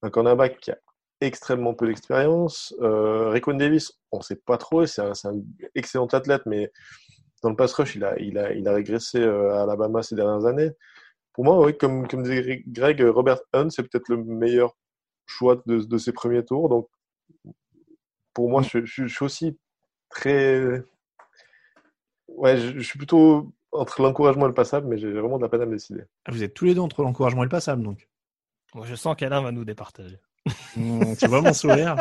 [0.02, 0.78] un cornerback qui a
[1.22, 2.74] extrêmement peu d'expérience.
[2.82, 5.14] Euh, Davis, on sait pas trop, c'est un,
[5.76, 6.72] excellent athlète, mais
[7.44, 10.72] dans le pass rush, il a, régressé euh, à Alabama ces dernières années.
[11.34, 14.76] Pour moi, comme disait Greg, Robert Hunt, c'est peut-être le meilleur
[15.26, 16.70] choix de, de ses premiers tours.
[16.70, 16.88] Donc,
[18.36, 19.58] pour moi, je, je, je suis aussi
[20.10, 20.84] très.
[22.28, 25.50] Ouais, je, je, suis plutôt entre l'encouragement et le passable, mais j'ai vraiment de la
[25.50, 26.04] peine à me décider.
[26.26, 28.08] Ah, vous êtes tous les deux entre l'encouragement et le passable, donc.
[28.76, 30.20] Moi, je sens qu'Alain va nous départager.
[30.76, 31.96] Mmh, tu vois mon sourire?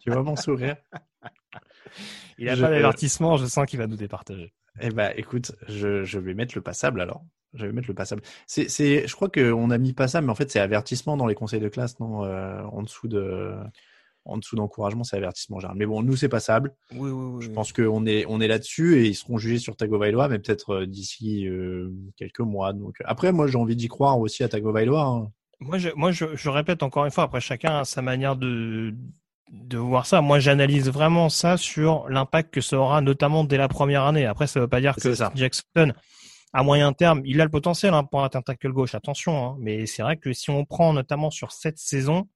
[0.00, 0.76] Tu vois mon sourire?
[2.36, 4.52] Il n'a pas d'avertissement, je sens qu'il va nous départager.
[4.80, 7.24] Eh ben, écoute, je, je, vais mettre le passable alors.
[7.52, 8.22] Je vais mettre le passable.
[8.48, 11.36] C'est, c'est, je crois qu'on a mis passable, mais en fait, c'est avertissement dans les
[11.36, 13.54] conseils de classe, non euh, En dessous de,
[14.24, 15.76] en dessous d'encouragement, c'est avertissement général.
[15.76, 16.74] Mais bon, nous, c'est passable.
[16.92, 17.44] Oui, oui, oui.
[17.44, 20.74] Je pense qu'on est, on est là-dessus et ils seront jugés sur Tagovailoa, mais peut-être
[20.74, 22.72] euh, d'ici euh, quelques mois.
[22.72, 25.02] Donc, après, moi, j'ai envie d'y croire aussi à Tagovailoa.
[25.02, 25.28] Hein.
[25.60, 28.94] Moi, je, moi je, je, répète encore une fois, après chacun a sa manière de,
[29.52, 30.20] de voir ça.
[30.20, 34.26] Moi, j'analyse vraiment ça sur l'impact que ça aura, notamment dès la première année.
[34.26, 35.32] Après, ça ne veut pas dire que ça.
[35.34, 35.92] Jackson,
[36.52, 39.44] à moyen terme, il a le potentiel hein, pour un tackle gauche, attention.
[39.44, 39.56] Hein.
[39.58, 42.28] mais c'est vrai que si on prend notamment sur cette saison,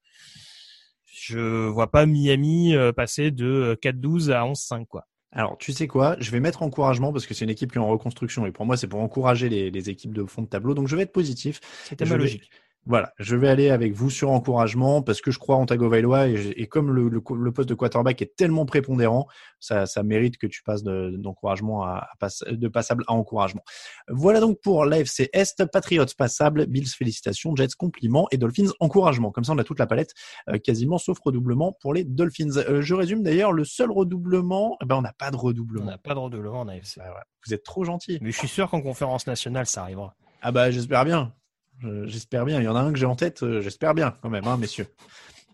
[1.10, 5.06] je vois pas Miami euh, passer de 4-12 à 11-5, quoi.
[5.30, 6.16] Alors, tu sais quoi?
[6.20, 8.64] Je vais mettre encouragement parce que c'est une équipe qui est en reconstruction et pour
[8.64, 10.74] moi, c'est pour encourager les, les, équipes de fond de tableau.
[10.74, 11.60] Donc, je vais être positif.
[11.84, 12.50] C'était ma logique.
[12.88, 16.54] Voilà, je vais aller avec vous sur encouragement parce que je crois en Tagovailoa et,
[16.56, 19.26] et comme le, le, le, poste de quarterback est tellement prépondérant,
[19.60, 23.62] ça, ça mérite que tu passes d'encouragement de, à, de passable à encouragement.
[24.08, 29.32] Voilà donc pour l'AFC Est, Patriots passable, Bills félicitations, Jets compliments et Dolphins encouragement.
[29.32, 30.14] Comme ça, on a toute la palette
[30.48, 32.56] euh, quasiment sauf redoublement pour les Dolphins.
[32.56, 35.84] Euh, je résume d'ailleurs, le seul redoublement, eh ben on n'a pas de redoublement.
[35.84, 36.96] On n'a pas de redoublement en AFC.
[36.96, 37.22] Bah, ouais.
[37.46, 38.18] Vous êtes trop gentil.
[38.22, 40.14] Mais je suis sûr qu'en conférence nationale, ça arrivera.
[40.40, 41.34] Ah bah j'espère bien.
[42.06, 42.60] J'espère bien.
[42.60, 43.42] Il y en a un que j'ai en tête.
[43.42, 44.86] Euh, j'espère bien, quand même, hein, messieurs.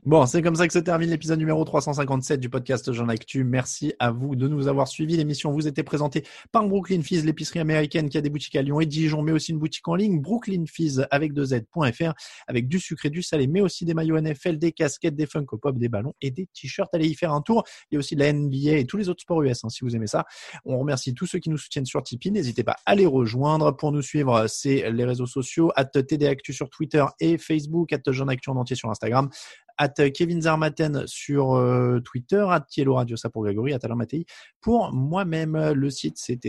[0.06, 3.42] Bon, c'est comme ça que se termine l'épisode numéro 357 du podcast Jean Actu.
[3.42, 5.16] Merci à vous de nous avoir suivis.
[5.16, 8.80] L'émission vous était présentée par Brooklyn Fizz, l'épicerie américaine qui a des boutiques à Lyon
[8.80, 12.12] et Dijon, mais aussi une boutique en ligne, Brooklyn Fizz avec 2Z.fr,
[12.46, 15.78] avec du sucré, du salé, mais aussi des maillots NFL, des casquettes, des Funko Pop,
[15.78, 16.92] des ballons et des t-shirts.
[16.92, 17.64] Allez y faire un tour.
[17.90, 19.86] Il y a aussi de la NBA et tous les autres sports US, hein, si
[19.86, 20.26] vous aimez ça.
[20.66, 22.30] On remercie tous ceux qui nous soutiennent sur Tipeee.
[22.30, 23.74] N'hésitez pas à les rejoindre.
[23.74, 28.28] Pour nous suivre, c'est les réseaux sociaux, at TDActu sur Twitter et Facebook, at Jean
[28.28, 29.30] Actu en entier sur Instagram
[29.78, 34.26] at Kevin Zarmaten sur euh, Twitter, at Tielo Radio, ça pour Grégory, at Alain Mattei.
[34.60, 36.44] Pour moi-même, le site c'est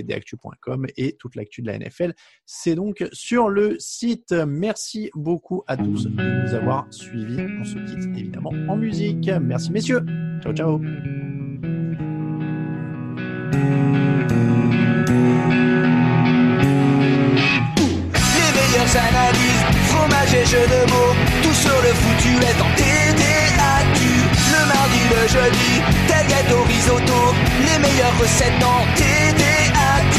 [0.97, 2.13] et toute l'actu de la NFL,
[2.45, 4.31] c'est donc sur le site.
[4.31, 7.45] Merci beaucoup à tous de nous avoir suivis.
[7.59, 9.29] On se quitte évidemment en musique.
[9.41, 10.01] Merci messieurs.
[10.41, 10.79] Ciao, ciao.
[20.35, 22.74] Et de mots, tout foutu est en
[26.07, 27.19] tel gâteau risotto,
[27.65, 30.17] les meilleures recettes en TDAQ.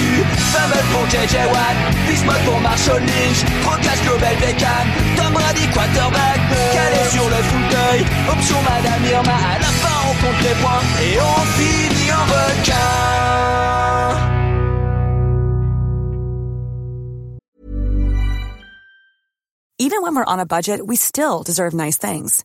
[0.52, 4.86] Fameux pour JJ Watt, Bismuth pour Marshall Lynch, Procast Global Beckham,
[5.16, 6.40] Tom Brady quarterback,
[6.72, 11.18] calé sur le fauteuil, option Madame Irma, à la fin on compte les points et
[11.20, 13.16] on finit en requin.
[19.78, 22.44] Even when we're on a budget, we still deserve nice things.